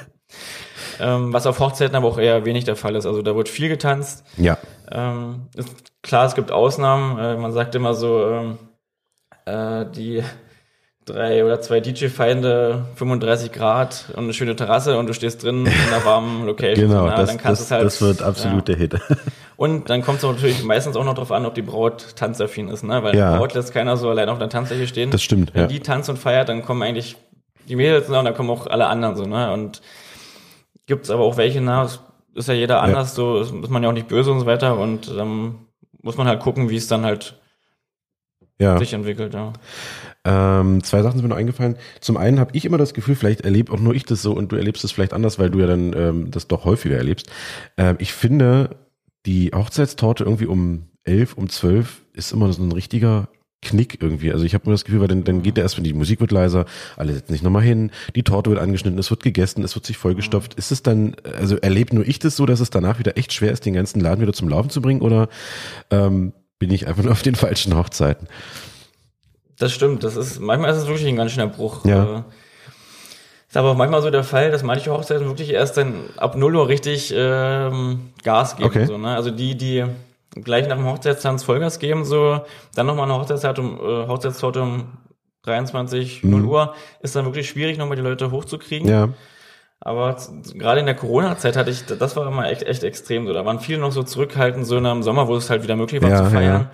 ähm, 1.02 1.34
was 1.34 1.48
auf 1.48 1.60
Hochzeiten 1.60 1.96
aber 1.96 2.08
auch 2.08 2.18
eher 2.18 2.46
wenig 2.46 2.64
der 2.64 2.76
Fall 2.76 2.96
ist. 2.96 3.06
Also 3.06 3.22
da 3.22 3.36
wird 3.36 3.50
viel 3.50 3.70
getanzt. 3.70 4.24
Ja. 4.38 4.58
Ähm, 4.92 5.48
ist, 5.56 5.70
klar, 6.02 6.26
es 6.26 6.36
gibt 6.36 6.52
Ausnahmen. 6.52 7.18
Äh, 7.18 7.38
man 7.38 7.52
sagt 7.52 7.76
immer 7.76 7.94
so, 7.94 8.26
ähm, 8.26 8.58
äh, 9.46 9.86
die 9.94 10.24
drei 11.06 11.44
oder 11.44 11.60
zwei 11.62 11.80
DJ-Feinde, 11.80 12.86
35 12.96 13.52
Grad 13.52 14.06
und 14.16 14.26
eine 14.26 14.34
schöne 14.34 14.56
Terrasse 14.56 14.98
und 15.00 15.08
du 15.08 15.14
stehst 15.14 15.44
drin 15.44 15.66
in 15.66 15.72
einer 15.72 16.06
warmen 16.06 16.46
Location. 16.46 16.88
genau, 16.88 17.08
Na, 17.08 17.16
das, 17.16 17.30
dann 17.30 17.38
kannst 17.38 17.62
das, 17.64 17.72
halt, 17.72 17.86
das 17.86 18.02
wird 18.02 18.22
absolut 18.22 18.70
ja. 18.70 18.76
der 18.76 18.78
Hit. 18.78 18.96
Und 19.58 19.92
dann 19.92 20.02
kommt 20.02 20.18
es 20.18 20.24
natürlich 20.24 20.64
meistens 20.64 20.96
auch 20.96 21.04
noch 21.04 21.14
darauf 21.14 21.32
an, 21.32 21.46
ob 21.46 21.54
die 21.54 21.62
Braut 21.62 22.16
tanzaffin 22.16 22.68
ist, 22.68 22.84
ne? 22.84 23.04
Weil 23.04 23.16
ja. 23.16 23.38
Braut 23.38 23.54
lässt 23.54 23.72
keiner 23.72 23.96
so 23.96 24.10
allein 24.10 24.28
auf 24.28 24.40
der 24.40 24.50
Tanzfläche 24.50 24.88
stehen. 24.88 25.12
Das 25.12 25.22
stimmt. 25.22 25.54
Wenn 25.54 25.62
ja. 25.62 25.68
die 25.68 25.82
tanzt 25.82 26.10
und 26.10 26.18
feiert, 26.18 26.50
dann 26.50 26.66
kommen 26.66 26.82
eigentlich 26.82 27.16
die 27.70 27.76
Mädels 27.76 28.10
und 28.10 28.26
dann 28.26 28.34
kommen 28.34 28.50
auch 28.50 28.66
alle 28.66 28.88
anderen 28.88 29.16
so, 29.16 29.26
ne? 29.26 29.54
Und 29.54 29.84
Gibt 30.92 31.06
es 31.06 31.10
aber 31.10 31.24
auch 31.24 31.38
welche, 31.38 31.62
na, 31.62 31.88
ist 32.36 32.48
ja 32.50 32.54
jeder 32.54 32.82
anders, 32.82 33.12
ja. 33.12 33.16
so 33.16 33.40
ist, 33.40 33.54
ist 33.54 33.70
man 33.70 33.82
ja 33.82 33.88
auch 33.88 33.94
nicht 33.94 34.10
böse 34.10 34.30
und 34.30 34.42
so 34.42 34.46
weiter 34.46 34.78
und 34.78 35.08
dann 35.08 35.20
ähm, 35.20 35.56
muss 36.02 36.18
man 36.18 36.28
halt 36.28 36.42
gucken, 36.42 36.70
wie 36.70 36.76
es 36.76 36.90
dann 36.90 37.06
halt 37.06 37.40
ja. 38.60 38.78
sich 38.78 38.92
entwickelt, 38.92 39.34
ja. 39.34 39.54
Ähm, 40.26 40.84
zwei 40.84 41.02
Sachen 41.02 41.14
sind 41.14 41.24
mir 41.24 41.30
noch 41.30 41.38
eingefallen. 41.38 41.78
Zum 42.02 42.18
einen 42.18 42.42
habe 42.42 42.52
ich 42.58 42.66
immer 42.66 42.78
das 42.78 42.94
Gefühl, 42.94 43.16
vielleicht 43.16 43.40
erlebe 43.40 43.72
auch 43.72 43.80
nur 43.80 43.96
ich 43.96 44.04
das 44.04 44.22
so 44.22 44.34
und 44.34 44.52
du 44.52 44.58
erlebst 44.58 44.84
es 44.84 44.92
vielleicht 44.92 45.14
anders, 45.14 45.40
weil 45.40 45.50
du 45.50 45.60
ja 45.60 45.68
dann 45.68 45.94
ähm, 45.96 46.30
das 46.30 46.50
doch 46.50 46.66
häufiger 46.66 46.98
erlebst. 46.98 47.32
Ähm, 47.78 47.96
ich 48.00 48.12
finde, 48.12 48.76
die 49.26 49.52
Hochzeitstorte 49.56 50.26
irgendwie 50.26 50.48
um 50.48 50.90
elf, 51.06 51.38
um 51.38 51.48
zwölf 51.48 52.02
ist 52.12 52.34
immer 52.34 52.52
so 52.52 52.62
ein 52.64 52.74
richtiger 52.74 53.30
Knick 53.62 54.02
irgendwie. 54.02 54.32
Also 54.32 54.44
ich 54.44 54.54
habe 54.54 54.68
mir 54.68 54.74
das 54.74 54.86
Gefühl, 54.86 55.02
weil 55.02 55.08
dann, 55.08 55.24
dann 55.24 55.44
geht 55.44 55.58
der 55.58 55.64
erst, 55.64 55.78
wenn 55.78 55.84
die 55.84 55.94
Musik 55.94 56.20
wird 56.20 56.32
leiser, 56.32 56.66
alle 56.98 57.14
setzen 57.14 57.32
sich 57.32 57.44
nochmal 57.44 57.62
hin, 57.62 57.92
die 58.16 58.24
Torte 58.24 58.50
wird 58.50 58.60
angeschnitten, 58.60 58.98
es 59.00 59.10
wird 59.12 59.24
gegessen, 59.24 59.64
es 59.64 59.76
wird 59.76 59.86
sich 59.86 59.98
vollgestopft. 59.98 60.56
Ist 60.56 60.72
es 60.72 60.82
dann, 60.82 61.16
also 61.38 61.58
erlebt 61.58 61.94
nur 61.94 62.08
ich 62.08 62.20
das 62.20 62.36
so, 62.36 62.46
dass 62.46 62.60
es 62.60 62.72
danach 62.72 62.98
wieder 62.98 63.18
echt 63.18 63.34
schwer 63.34 63.52
ist, 63.52 63.66
den 63.66 63.74
ganzen 63.74 64.00
Laden 64.00 64.22
wieder 64.22 64.34
zum 64.34 64.50
Laufen 64.50 64.70
zu 64.70 64.82
bringen 64.82 65.02
oder 65.02 65.30
ähm, 65.92 66.34
bin 66.58 66.72
ich 66.72 66.88
einfach 66.88 67.04
nur 67.04 67.12
auf 67.12 67.22
den 67.22 67.36
falschen 67.36 67.76
Hochzeiten? 67.76 68.28
Das 69.58 69.72
stimmt, 69.72 70.04
das 70.04 70.16
ist, 70.16 70.40
manchmal 70.40 70.72
ist 70.72 70.78
es 70.78 70.88
wirklich 70.88 71.08
ein 71.08 71.16
ganz 71.16 71.32
schöner 71.32 71.48
Bruch. 71.48 71.86
Ja. 71.86 72.20
Äh, 72.20 72.24
ist 73.48 73.58
aber 73.58 73.72
auch 73.72 73.78
manchmal 73.78 74.02
so 74.02 74.10
der 74.10 74.24
Fall, 74.24 74.50
dass 74.50 74.64
manche 74.64 74.92
Hochzeiten 74.92 75.28
wirklich 75.28 75.50
erst 75.52 75.78
dann 75.78 75.94
ab 76.18 76.36
0 76.36 76.56
Uhr 76.56 76.68
richtig 76.68 77.14
ähm, 77.16 78.12
Gas 78.24 78.56
geben. 78.56 78.70
Okay. 78.70 78.86
So, 78.86 78.98
ne? 78.98 79.14
Also 79.14 79.30
die, 79.30 79.58
die 79.58 79.84
gleich 80.36 80.68
nach 80.68 80.78
dem 80.78 80.86
Hochzeitstanz 80.86 81.44
Vollgas 81.44 81.80
geben, 81.80 82.06
so, 82.06 82.42
dann 82.76 82.86
nochmal 82.86 83.06
eine 83.06 83.20
Hochzeitstorte 83.20 83.62
um, 83.62 83.78
äh, 83.78 84.08
Hochzeitstorte 84.08 84.62
um 84.62 84.98
23, 85.44 86.24
mhm. 86.24 86.30
0 86.32 86.46
Uhr, 86.46 86.74
ist 87.02 87.16
dann 87.16 87.26
wirklich 87.26 87.50
schwierig, 87.50 87.78
nochmal 87.78 87.98
die 87.98 88.04
Leute 88.04 88.32
hochzukriegen. 88.32 88.88
Ja. 88.88 89.10
Aber 89.84 90.16
gerade 90.54 90.80
in 90.80 90.86
der 90.86 90.96
Corona-Zeit 90.96 91.58
hatte 91.58 91.72
ich, 91.72 91.86
das 91.86 92.16
war 92.16 92.28
immer 92.28 92.50
echt, 92.50 92.62
echt 92.64 92.84
extrem 92.84 93.26
so. 93.26 93.34
Da 93.34 93.46
waren 93.46 93.60
viele 93.60 93.80
noch 93.80 93.92
so 93.92 94.04
zurückhaltend, 94.04 94.68
so 94.68 94.78
in 94.78 94.86
einem 94.86 95.02
Sommer, 95.02 95.28
wo 95.28 95.36
es 95.36 95.50
halt 95.50 95.64
wieder 95.64 95.76
möglich 95.76 96.04
war 96.04 96.10
ja, 96.10 96.24
zu 96.24 96.30
feiern. 96.30 96.70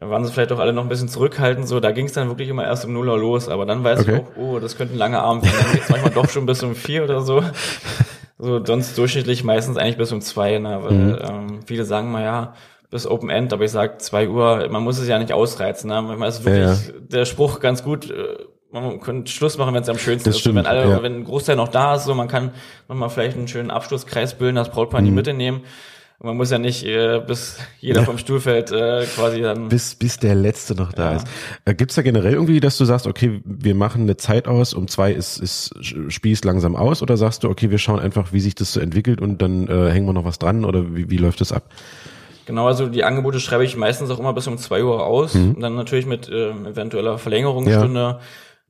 Ja. 0.00 0.08
waren 0.08 0.24
sie 0.24 0.32
vielleicht 0.32 0.52
auch 0.52 0.60
alle 0.60 0.72
noch 0.72 0.84
ein 0.84 0.88
bisschen 0.88 1.08
zurückhaltend, 1.08 1.66
so. 1.66 1.80
Da 1.80 1.90
ging 1.90 2.06
es 2.06 2.12
dann 2.12 2.28
wirklich 2.28 2.48
immer 2.48 2.64
erst 2.64 2.84
um 2.84 2.92
0 2.92 3.08
Uhr 3.08 3.18
los. 3.18 3.48
Aber 3.48 3.66
dann 3.66 3.82
weiß 3.82 4.02
okay. 4.02 4.14
ich 4.14 4.20
auch, 4.20 4.40
oh, 4.40 4.60
das 4.60 4.76
könnte 4.76 4.94
ein 4.94 4.98
langer 4.98 5.22
Abend 5.22 5.44
werden. 5.44 5.56
Dann 5.60 5.72
geht's 5.72 5.88
manchmal 5.88 6.12
doch 6.12 6.30
schon 6.30 6.46
bis 6.46 6.62
um 6.62 6.76
vier 6.76 7.02
oder 7.04 7.20
so. 7.20 7.42
So, 8.40 8.64
sonst 8.64 8.96
durchschnittlich 8.96 9.42
meistens 9.42 9.76
eigentlich 9.76 9.96
bis 9.96 10.12
um 10.12 10.20
zwei, 10.20 10.58
ne? 10.58 10.78
Weil 10.80 10.92
mhm. 10.92 11.18
ähm, 11.28 11.60
viele 11.66 11.84
sagen 11.84 12.12
mal, 12.12 12.22
ja, 12.22 12.54
bis 12.90 13.06
Open 13.06 13.28
End, 13.30 13.52
aber 13.52 13.64
ich 13.64 13.70
sag 13.70 14.00
zwei 14.00 14.28
Uhr, 14.28 14.68
man 14.70 14.82
muss 14.82 14.98
es 14.98 15.08
ja 15.08 15.18
nicht 15.18 15.32
ausreizen. 15.32 15.88
Ne? 15.90 16.00
Manchmal 16.02 16.28
ist 16.28 16.44
wirklich 16.44 16.86
Ja, 16.88 16.92
der 17.00 17.24
Spruch 17.26 17.60
ganz 17.60 17.82
gut, 17.84 18.10
äh, 18.10 18.36
man 18.72 19.00
könnte 19.00 19.30
Schluss 19.30 19.58
machen, 19.58 19.74
wenn 19.74 19.82
es 19.82 19.88
am 19.88 19.98
schönsten 19.98 20.28
Das 20.28 20.36
ist. 20.36 20.40
stimmt, 20.40 20.56
wenn 20.56 20.66
alle, 20.66 20.88
ja. 20.88 21.02
wenn 21.02 21.16
ein 21.16 21.24
Großteil 21.24 21.56
noch 21.56 21.68
da 21.68 21.94
ist, 21.96 22.04
so 22.04 22.14
man 22.14 22.28
kann 22.28 22.50
nochmal 22.88 23.10
vielleicht 23.10 23.36
einen 23.36 23.48
schönen 23.48 23.70
Abschlusskreis 23.70 24.34
bilden, 24.38 24.56
das 24.56 24.70
Brautpaar 24.70 25.00
Mhm. 25.00 25.06
in 25.06 25.12
die 25.12 25.16
Mitte 25.16 25.34
nehmen. 25.34 25.60
Und 26.20 26.26
man 26.26 26.36
muss 26.36 26.50
ja 26.50 26.58
nicht, 26.58 26.84
äh, 26.84 27.20
bis 27.24 27.58
jeder 27.78 28.02
vom 28.02 28.18
Stuhl 28.18 28.40
fällt, 28.40 28.72
äh, 28.72 29.04
quasi 29.14 29.40
dann. 29.40 29.68
Bis, 29.68 29.94
bis 29.94 30.16
der 30.18 30.34
Letzte 30.34 30.74
noch 30.74 30.92
da 30.92 31.12
Ja. 31.12 31.16
ist. 31.18 31.26
Äh, 31.64 31.74
Gibt's 31.74 31.94
da 31.94 32.02
generell 32.02 32.32
irgendwie, 32.32 32.58
dass 32.58 32.76
du 32.76 32.84
sagst, 32.84 33.06
okay, 33.06 33.40
wir 33.44 33.74
machen 33.76 34.02
eine 34.02 34.16
Zeit 34.16 34.48
aus, 34.48 34.74
um 34.74 34.88
zwei 34.88 35.12
ist, 35.12 35.38
ist 35.38 35.74
Spieß 36.08 36.42
langsam 36.42 36.74
aus 36.74 37.02
oder 37.02 37.16
sagst 37.16 37.44
du, 37.44 37.48
okay, 37.48 37.70
wir 37.70 37.78
schauen 37.78 38.00
einfach, 38.00 38.32
wie 38.32 38.40
sich 38.40 38.56
das 38.56 38.72
so 38.72 38.80
entwickelt 38.80 39.20
und 39.20 39.40
dann 39.42 39.68
äh, 39.68 39.90
hängen 39.92 40.06
wir 40.06 40.12
noch 40.12 40.24
was 40.24 40.40
dran 40.40 40.64
oder 40.64 40.96
wie, 40.96 41.08
wie 41.08 41.18
läuft 41.18 41.40
das 41.40 41.52
ab? 41.52 41.70
Genau, 42.48 42.66
also 42.66 42.88
die 42.88 43.04
Angebote 43.04 43.40
schreibe 43.40 43.66
ich 43.66 43.76
meistens 43.76 44.08
auch 44.08 44.18
immer 44.18 44.32
bis 44.32 44.46
um 44.46 44.56
zwei 44.56 44.82
Uhr 44.82 45.04
aus. 45.04 45.34
Mhm. 45.34 45.56
Und 45.56 45.60
dann 45.60 45.74
natürlich 45.74 46.06
mit 46.06 46.30
äh, 46.30 46.48
eventueller 46.48 47.18
Verlängerungsstunde. 47.18 48.20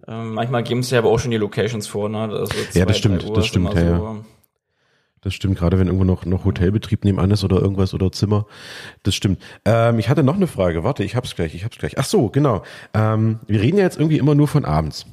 Ähm, 0.08 0.34
manchmal 0.34 0.64
geben 0.64 0.82
sie 0.82 0.96
aber 0.96 1.10
auch 1.10 1.20
schon 1.20 1.30
die 1.30 1.36
Locations 1.36 1.86
vor. 1.86 2.08
Ne? 2.08 2.18
Also 2.22 2.38
Ja, 2.74 2.84
das 2.86 2.96
zwei, 2.96 2.98
stimmt, 2.98 3.36
das 3.36 3.46
stimmt, 3.46 3.72
immer 3.72 3.80
ja, 3.80 4.16
Das 5.20 5.32
stimmt, 5.32 5.58
gerade 5.58 5.78
wenn 5.78 5.86
irgendwo 5.86 6.02
noch, 6.02 6.26
noch 6.26 6.44
Hotelbetrieb 6.44 7.04
nebenan 7.04 7.30
ist 7.30 7.44
oder 7.44 7.60
irgendwas 7.60 7.94
oder 7.94 8.10
Zimmer. 8.10 8.46
Das 9.04 9.14
stimmt. 9.14 9.40
Ähm, 9.64 10.00
ich 10.00 10.08
hatte 10.08 10.24
noch 10.24 10.34
eine 10.34 10.48
Frage. 10.48 10.82
Warte, 10.82 11.04
ich 11.04 11.14
hab's 11.14 11.36
gleich, 11.36 11.54
ich 11.54 11.64
hab's 11.64 11.78
gleich. 11.78 11.98
Ach 11.98 12.04
so, 12.04 12.30
genau. 12.30 12.64
Ähm, 12.94 13.38
wir 13.46 13.60
reden 13.60 13.78
ja 13.78 13.84
jetzt 13.84 13.96
irgendwie 13.96 14.18
immer 14.18 14.34
nur 14.34 14.48
von 14.48 14.64
abends. 14.64 15.06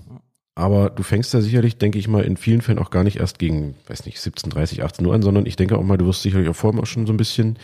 Aber 0.58 0.90
du 0.90 1.04
fängst 1.04 1.34
ja 1.34 1.42
sicherlich, 1.42 1.78
denke 1.78 2.00
ich 2.00 2.08
mal, 2.08 2.24
in 2.24 2.38
vielen 2.38 2.62
Fällen 2.62 2.80
auch 2.80 2.90
gar 2.90 3.04
nicht 3.04 3.18
erst 3.20 3.40
gegen, 3.40 3.76
weiß 3.88 4.06
nicht, 4.06 4.22
17, 4.22 4.50
30, 4.52 4.84
18 4.84 5.06
Uhr 5.06 5.14
an, 5.14 5.22
sondern 5.22 5.46
ich 5.46 5.58
denke 5.58 5.78
auch 5.78 5.84
mal, 5.84 5.98
du 5.98 6.06
wirst 6.06 6.22
sicherlich 6.22 6.48
auch 6.48 6.56
vorher 6.56 6.82
auch 6.82 6.86
schon 6.86 7.06
so 7.06 7.12
ein 7.12 7.18
bisschen 7.18 7.58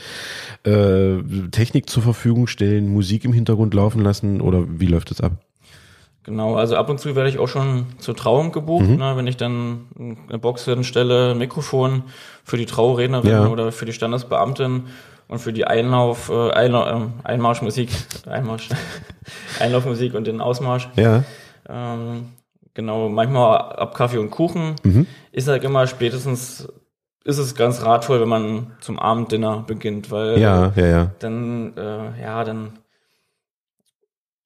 äh, 0.65 1.17
Technik 1.51 1.89
zur 1.89 2.03
Verfügung 2.03 2.47
stellen, 2.47 2.89
Musik 2.91 3.23
im 3.23 3.31
Hintergrund 3.31 3.73
laufen 3.73 4.01
lassen 4.01 4.41
oder 4.41 4.65
wie 4.67 4.87
läuft 4.87 5.09
das 5.11 5.21
ab? 5.21 5.31
Genau, 6.23 6.55
also 6.55 6.75
ab 6.75 6.89
und 6.89 6.99
zu 6.99 7.15
werde 7.15 7.29
ich 7.29 7.39
auch 7.39 7.47
schon 7.47 7.85
zur 7.97 8.15
Trauung 8.15 8.51
gebucht, 8.51 8.85
Mhm. 8.87 8.97
ne, 8.97 9.13
wenn 9.15 9.25
ich 9.25 9.37
dann 9.37 9.85
eine 10.29 10.37
Box 10.37 10.65
hinstelle, 10.65 11.31
ein 11.31 11.37
Mikrofon 11.37 12.03
für 12.43 12.57
die 12.57 12.65
Traurednerin 12.65 13.29
Ja. 13.31 13.47
oder 13.47 13.71
für 13.71 13.85
die 13.85 13.93
Standesbeamtin 13.93 14.83
und 15.29 15.39
für 15.39 15.53
die 15.53 15.65
Einlauf, 15.65 16.29
äh, 16.29 16.51
Einla 16.51 16.91
ähm, 16.95 17.13
Einmarschmusik, 17.23 17.89
Einmarsch, 18.27 18.67
Einlaufmusik 19.61 20.13
und 20.13 20.27
den 20.27 20.41
Ausmarsch. 20.41 20.89
Ja. 20.97 21.23
Ähm, 21.69 22.25
genau, 22.73 23.09
manchmal 23.09 23.57
ab 23.57 23.95
Kaffee 23.95 24.17
und 24.17 24.29
Kuchen. 24.31 24.75
Mhm. 24.83 25.07
Ich 25.31 25.45
sage 25.45 25.65
immer, 25.65 25.87
spätestens 25.87 26.67
ist 27.23 27.37
es 27.37 27.55
ganz 27.55 27.83
ratvoll, 27.83 28.19
wenn 28.21 28.29
man 28.29 28.71
zum 28.81 28.97
Abenddinner 28.99 29.63
beginnt, 29.67 30.09
weil 30.11 30.39
Ja, 30.39 30.73
ja, 30.75 30.85
ja. 30.87 31.11
dann, 31.19 31.77
äh, 31.77 32.21
ja, 32.21 32.43
dann 32.43 32.73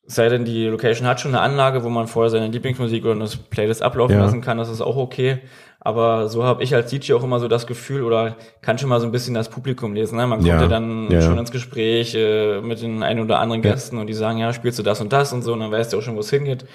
sei 0.07 0.29
denn, 0.29 0.45
die 0.45 0.67
Location 0.67 1.07
hat 1.07 1.19
schon 1.19 1.31
eine 1.33 1.41
Anlage, 1.41 1.83
wo 1.83 1.89
man 1.89 2.07
vorher 2.07 2.29
seine 2.29 2.47
Lieblingsmusik 2.49 3.03
oder 3.05 3.15
das 3.15 3.37
Playlist 3.37 3.81
ablaufen 3.81 4.15
Ja. 4.17 4.21
lassen 4.21 4.41
kann, 4.41 4.57
das 4.57 4.69
ist 4.69 4.81
auch 4.81 4.97
okay. 4.97 5.39
Aber 5.79 6.29
so 6.29 6.43
habe 6.43 6.63
ich 6.63 6.73
als 6.75 6.89
DJ 6.91 7.13
auch 7.13 7.23
immer 7.23 7.39
so 7.39 7.47
das 7.47 7.65
Gefühl 7.67 8.03
oder 8.03 8.35
kann 8.61 8.77
schon 8.77 8.89
mal 8.89 8.99
so 8.99 9.05
ein 9.05 9.11
bisschen 9.11 9.33
das 9.35 9.49
Publikum 9.49 9.93
lesen. 9.93 10.17
Ne? 10.17 10.25
Man 10.27 10.39
kommt 10.39 10.49
Ja. 10.49 10.61
ja, 10.61 10.67
dann 10.67 11.09
Ja, 11.11 11.21
schon 11.21 11.37
ins 11.37 11.51
Gespräch 11.51 12.13
äh, 12.15 12.59
mit 12.61 12.81
den 12.81 13.03
ein 13.03 13.19
oder 13.19 13.39
anderen 13.39 13.63
Ja. 13.63 13.71
Gästen 13.71 13.97
und 13.97 14.07
die 14.07 14.13
sagen, 14.13 14.37
ja, 14.39 14.51
spielst 14.53 14.77
du 14.79 14.83
das 14.83 14.99
und 15.01 15.13
das 15.13 15.31
und 15.33 15.43
so, 15.43 15.53
und 15.53 15.59
dann 15.61 15.71
weißt 15.71 15.93
du 15.93 15.97
auch 15.97 16.01
schon, 16.01 16.15
wo 16.15 16.19
es 16.19 16.29
hingeht. 16.29 16.65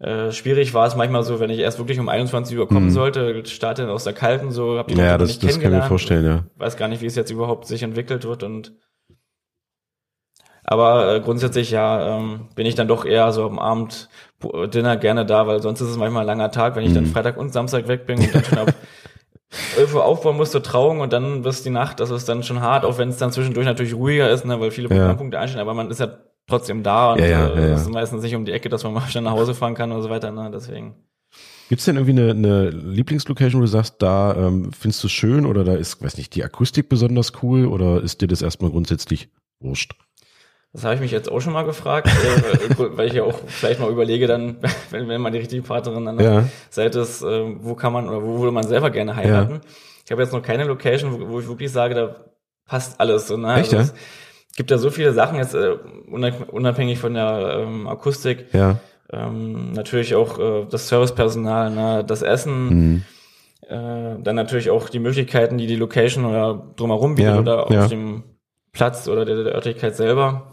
Äh, 0.00 0.32
schwierig 0.32 0.74
war 0.74 0.86
es 0.86 0.96
manchmal 0.96 1.22
so, 1.22 1.38
wenn 1.40 1.50
ich 1.50 1.60
erst 1.60 1.78
wirklich 1.78 2.00
um 2.00 2.08
21 2.08 2.58
Uhr 2.58 2.68
kommen 2.68 2.90
sollte, 2.90 3.46
starte 3.46 3.82
dann 3.82 3.90
aus 3.92 4.04
der 4.04 4.12
Kalten, 4.12 4.50
so 4.50 4.76
hab 4.78 4.88
die 4.88 4.94
Mhm. 4.94 5.00
Ja, 5.00 5.18
das, 5.18 5.28
nicht 5.28 5.42
das 5.42 5.48
kann 5.48 5.50
ich 5.50 5.56
mir 5.56 5.62
kennengelernt 5.62 5.88
vorstellen, 5.88 6.26
ja. 6.26 6.44
weiß 6.56 6.76
gar 6.76 6.88
nicht, 6.88 7.00
wie 7.00 7.06
es 7.06 7.14
jetzt 7.14 7.30
überhaupt 7.30 7.66
sich 7.66 7.82
entwickelt 7.82 8.24
wird 8.24 8.42
und 8.42 8.72
aber 10.66 11.14
äh, 11.16 11.20
grundsätzlich 11.20 11.70
ja 11.70 12.18
ähm, 12.18 12.48
bin 12.54 12.66
ich 12.66 12.74
dann 12.74 12.88
doch 12.88 13.04
eher 13.04 13.30
so 13.32 13.44
am 13.46 13.58
Abend 13.58 14.08
Pu- 14.40 14.66
Dinner 14.66 14.96
gerne 14.96 15.26
da, 15.26 15.46
weil 15.46 15.60
sonst 15.60 15.80
ist 15.80 15.90
es 15.90 15.96
manchmal 15.98 16.22
ein 16.22 16.26
langer 16.26 16.50
Tag, 16.50 16.74
wenn 16.74 16.84
ich 16.84 16.90
Mhm. 16.90 16.94
dann 16.94 17.06
Freitag 17.06 17.36
und 17.36 17.52
Samstag 17.52 17.86
weg 17.86 18.06
bin 18.06 18.18
und 18.18 18.34
dann 18.34 18.44
schon 18.44 18.58
ab 18.58 18.74
11 19.76 19.94
Uhr 19.94 20.04
aufbauen 20.04 20.36
muss 20.36 20.50
zur 20.50 20.62
Trauung 20.62 21.00
und 21.00 21.12
dann 21.12 21.42
bis 21.42 21.62
die 21.62 21.70
Nacht, 21.70 22.00
das 22.00 22.10
ist 22.10 22.28
dann 22.28 22.42
schon 22.42 22.60
hart, 22.60 22.84
auch 22.84 22.98
wenn 22.98 23.10
es 23.10 23.18
dann 23.18 23.30
zwischendurch 23.30 23.66
natürlich 23.66 23.94
ruhiger 23.94 24.30
ist, 24.30 24.44
ne, 24.46 24.58
weil 24.58 24.70
viele 24.70 24.88
Ja. 24.88 24.96
Programmpunkte 24.96 25.38
einstehen, 25.38 25.60
aber 25.60 25.74
man 25.74 25.90
ist 25.90 26.00
ja 26.00 26.08
trotzdem 26.46 26.82
da 26.82 27.12
und 27.12 27.20
Ja, 27.20 27.26
ja, 27.26 27.48
äh, 27.48 27.54
ja, 27.54 27.66
ja. 27.68 27.74
es 27.74 27.82
ist 27.82 27.90
meistens 27.90 28.22
nicht 28.22 28.34
um 28.34 28.44
die 28.44 28.52
Ecke, 28.52 28.68
dass 28.68 28.84
man 28.84 28.92
mal 28.94 29.08
schnell 29.08 29.24
nach 29.24 29.32
Hause 29.32 29.54
fahren 29.54 29.74
kann 29.74 29.92
oder 29.92 30.02
so 30.02 30.10
weiter, 30.10 30.30
ne, 30.30 30.50
deswegen. 30.52 30.94
Gibt's 31.68 31.86
denn 31.86 31.96
irgendwie 31.96 32.20
eine, 32.20 32.30
eine 32.30 32.70
Lieblingslocation, 32.70 33.60
wo 33.60 33.64
du 33.64 33.70
sagst, 33.70 33.96
da 34.00 34.34
ähm, 34.36 34.70
findest 34.72 35.02
du 35.02 35.06
es 35.06 35.12
schön 35.12 35.46
oder 35.46 35.64
da 35.64 35.74
ist, 35.74 36.02
weiß 36.02 36.18
nicht, 36.18 36.34
die 36.34 36.44
Akustik 36.44 36.88
besonders 36.88 37.32
cool 37.42 37.66
oder 37.66 38.02
ist 38.02 38.20
dir 38.20 38.28
das 38.28 38.42
erstmal 38.42 38.70
grundsätzlich 38.70 39.28
wurscht? 39.60 39.94
Das 40.74 40.84
habe 40.84 40.96
ich 40.96 41.00
mich 41.00 41.12
jetzt 41.12 41.30
auch 41.30 41.40
schon 41.40 41.52
mal 41.52 41.62
gefragt, 41.62 42.08
äh, 42.08 42.74
weil 42.96 43.06
ich 43.06 43.14
ja 43.14 43.22
auch 43.22 43.38
vielleicht 43.46 43.80
mal 43.80 43.90
überlege, 43.90 44.26
dann, 44.26 44.58
wenn, 44.90 45.08
wenn 45.08 45.20
man 45.20 45.32
die 45.32 45.38
richtige 45.38 45.62
Partnerin 45.62 46.06
an 46.06 46.18
der 46.18 46.32
Ja. 46.32 46.48
Seite 46.68 47.00
ist, 47.00 47.22
äh, 47.22 47.44
wo 47.64 47.74
kann 47.74 47.92
man 47.92 48.08
oder 48.08 48.22
wo 48.22 48.40
würde 48.40 48.52
man 48.52 48.66
selber 48.66 48.90
gerne 48.90 49.16
heiraten. 49.16 49.60
Ich 50.04 50.12
habe 50.12 50.20
jetzt 50.20 50.32
noch 50.32 50.42
keine 50.42 50.64
Location, 50.64 51.12
wo, 51.12 51.28
wo 51.30 51.40
ich 51.40 51.48
wirklich 51.48 51.72
sage, 51.72 51.94
da 51.94 52.16
passt 52.66 53.00
alles. 53.00 53.28
So, 53.28 53.36
ne? 53.36 53.54
Echt, 53.54 53.72
ja? 53.72 53.84
Es 54.54 54.56
gibt 54.56 54.70
ja 54.70 54.78
so 54.78 54.88
viele 54.90 55.12
Sachen 55.12 55.36
jetzt, 55.36 55.52
äh, 55.56 55.74
unab- 56.08 56.48
unabhängig 56.48 57.00
von 57.00 57.12
der 57.14 57.58
ähm, 57.66 57.88
Akustik. 57.88 58.46
Ja. 58.52 58.76
Ähm, 59.12 59.72
natürlich 59.72 60.14
auch 60.14 60.38
äh, 60.38 60.64
das 60.70 60.86
Servicepersonal, 60.86 61.70
ne? 61.70 62.04
das 62.06 62.22
Essen, 62.22 62.68
Mhm. 62.68 63.02
äh, 63.68 64.22
dann 64.22 64.36
natürlich 64.36 64.70
auch 64.70 64.88
die 64.88 65.00
Möglichkeiten, 65.00 65.58
die 65.58 65.66
die 65.66 65.74
Location 65.74 66.24
oder 66.24 66.68
drumherum 66.76 67.16
bietet 67.16 67.34
Ja, 67.34 67.40
oder 67.40 67.64
auf 67.66 67.72
ja. 67.72 67.88
dem 67.88 68.22
Platz 68.70 69.08
oder 69.08 69.24
der, 69.24 69.42
der 69.42 69.54
Örtlichkeit 69.56 69.96
selber. 69.96 70.52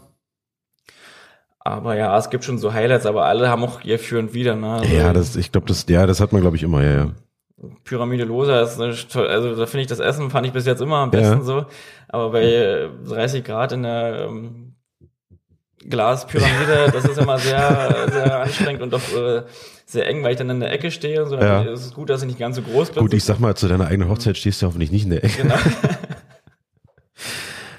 Aber 1.60 1.94
ja, 1.94 2.18
es 2.18 2.28
gibt 2.28 2.42
schon 2.42 2.58
so 2.58 2.72
Highlights, 2.72 3.06
aber 3.06 3.26
alle 3.26 3.48
haben 3.48 3.62
auch 3.62 3.82
ihr 3.84 4.00
Für 4.00 4.18
und 4.18 4.34
Wider. 4.34 4.56
Ne? 4.56 4.72
Also 4.80 4.96
Ja, 4.96 5.12
das, 5.12 5.36
ich 5.36 5.52
glaube, 5.52 5.68
das, 5.68 5.86
ja, 5.88 6.06
das 6.06 6.20
hat 6.20 6.32
man, 6.32 6.40
glaube 6.40 6.56
ich, 6.56 6.64
immer, 6.64 6.82
ja, 6.82 6.90
ja. 6.92 7.10
Pyramide 7.84 8.24
Losa 8.24 8.60
ist 8.62 8.80
eine, 8.80 8.94
toll- 8.94 9.28
also 9.28 9.54
da 9.54 9.66
finde 9.66 9.82
ich 9.82 9.86
das 9.88 10.00
Essen 10.00 10.30
fand 10.30 10.46
ich 10.46 10.52
bis 10.52 10.66
jetzt 10.66 10.80
immer 10.82 10.96
am 10.98 11.10
besten 11.10 11.38
Ja. 11.38 11.42
so. 11.42 11.66
Aber 12.08 12.30
bei 12.30 12.42
äh, 12.44 12.88
30 13.08 13.44
Grad 13.44 13.72
in 13.72 13.82
der 13.84 14.26
ähm, 14.28 14.74
Glaspyramide, 15.88 16.90
das 16.92 17.04
ist 17.04 17.18
immer 17.18 17.38
sehr, 17.38 18.06
sehr 18.12 18.40
anstrengend 18.42 18.82
und 18.82 18.92
doch 18.92 19.16
äh, 19.16 19.42
sehr 19.86 20.06
eng, 20.08 20.22
weil 20.22 20.32
ich 20.32 20.38
dann 20.38 20.50
in 20.50 20.60
der 20.60 20.72
Ecke 20.72 20.90
stehe. 20.90 21.26
So, 21.26 21.36
dann 21.36 21.66
Ja. 21.66 21.72
ist 21.72 21.84
es 21.86 21.94
gut, 21.94 22.08
dass 22.10 22.22
ich 22.22 22.28
nicht 22.28 22.38
ganz 22.38 22.56
so 22.56 22.62
groß 22.62 22.90
bin. 22.90 23.02
Gut, 23.02 23.14
ich 23.14 23.24
sag 23.24 23.38
mal, 23.40 23.56
zu 23.56 23.68
deiner 23.68 23.86
eigenen 23.88 24.08
Hochzeit 24.08 24.36
stehst 24.36 24.62
du 24.62 24.66
hoffentlich 24.66 24.90
nicht 24.92 25.04
in 25.04 25.10
der 25.10 25.24
Ecke. 25.24 25.42
Genau. 25.42 25.54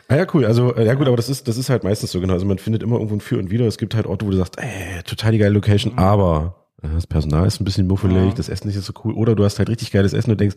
Ah 0.10 0.18
ja, 0.18 0.28
cool. 0.34 0.46
Also, 0.46 0.76
äh, 0.76 0.86
ja 0.86 0.94
gut, 0.96 1.08
aber 1.08 1.16
das 1.16 1.30
ist, 1.30 1.48
das 1.48 1.58
ist 1.58 1.70
halt 1.70 1.84
meistens 1.84 2.12
so, 2.12 2.20
genau. 2.20 2.34
Also 2.34 2.46
man 2.46 2.60
findet 2.60 2.84
immer 2.84 2.96
irgendwo 2.98 3.16
ein 3.16 3.22
Für 3.22 3.40
und 3.40 3.50
Wider. 3.50 3.66
Es 3.66 3.78
gibt 3.78 3.96
halt 3.96 4.06
Orte, 4.06 4.26
wo 4.26 4.32
du 4.32 4.38
sagst, 4.38 4.60
ey, 4.60 5.02
total 5.04 5.32
die 5.32 5.38
geile 5.40 5.54
Location, 5.54 5.98
aber 5.98 6.56
äh, 6.60 6.63
das 6.92 7.08
Personal 7.08 7.48
ist 7.48 7.62
ein 7.62 7.66
bisschen 7.66 7.88
muffelig. 7.88 8.30
Ja. 8.30 8.34
das 8.34 8.50
Essen 8.50 8.68
ist 8.70 8.76
nicht 8.76 8.86
so 8.86 8.94
cool. 9.04 9.14
Oder 9.14 9.36
du 9.36 9.44
hast 9.44 9.60
halt 9.60 9.70
richtig 9.70 9.92
geiles 9.92 10.14
Essen 10.14 10.32
und 10.32 10.40
denkst, 10.40 10.56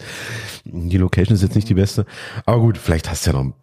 die 0.65 0.99
Location 0.99 1.35
ist 1.35 1.43
jetzt 1.43 1.55
nicht 1.55 1.69
die 1.69 1.75
beste. 1.75 2.05
Aber 2.45 2.61
gut, 2.61 2.79
vielleicht 2.79 3.09
hast 3.09 3.27
du 3.27 3.31
ja 3.31 3.37
noch 3.37 3.45
ein 3.45 3.55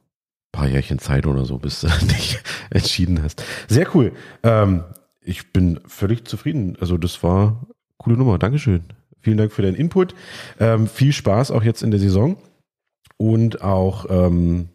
paar 0.52 0.68
Jährchen 0.68 1.00
Zeit 1.00 1.26
oder 1.26 1.46
so, 1.46 1.58
bis 1.58 1.82
du 1.82 1.88
dich 2.08 2.40
entschieden 2.70 3.22
hast. 3.22 3.44
Sehr 3.68 3.94
cool. 3.96 4.14
Ähm, 4.44 4.84
ich 5.22 5.52
bin 5.52 5.80
völlig 5.86 6.26
zufrieden. 6.26 6.78
Also 6.80 6.98
das 6.98 7.22
war 7.22 7.68
coole 7.98 8.18
Nummer. 8.18 8.38
Dankeschön. 8.40 8.84
Vielen 9.20 9.38
Dank 9.38 9.52
für 9.52 9.62
deinen 9.62 9.76
Input. 9.76 10.16
Ähm, 10.60 10.88
viel 10.88 11.14
Spaß 11.14 11.52
auch 11.52 11.64
jetzt 11.64 11.84
in 11.84 11.92
der 11.92 12.00
Saison 12.00 12.38
und 13.18 13.62
auch 13.62 14.06
ähm, 14.10 14.70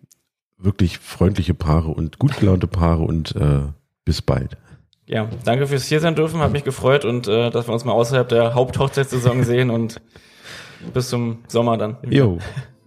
wirklich 0.57 0.99
freundliche 0.99 1.55
Paare 1.55 1.89
und 1.89 2.19
gut 2.19 2.39
gelaunte 2.39 2.67
Paare 2.67 3.03
und 3.03 3.37
äh, 3.37 3.61
bis 4.05 4.23
bald. 4.23 4.57
Ja, 5.09 5.27
danke 5.45 5.67
fürs 5.67 5.87
hier 5.87 6.01
sein 6.01 6.15
dürfen, 6.15 6.41
hat 6.41 6.53
mich 6.53 6.65
gefreut 6.65 7.07
und 7.07 7.27
äh, 7.29 7.49
dass 7.51 7.67
wir 7.67 7.73
uns 7.73 7.87
mal 7.87 7.93
außerhalb 7.93 8.29
der 8.29 8.55
Haupthochzeitssaison 8.55 9.43
sehen 9.43 9.71
und 9.71 10.03
bis 10.93 11.09
zum 11.09 11.45
Sommer 11.49 11.79
dann. 11.79 11.97
Jo, 12.09 12.39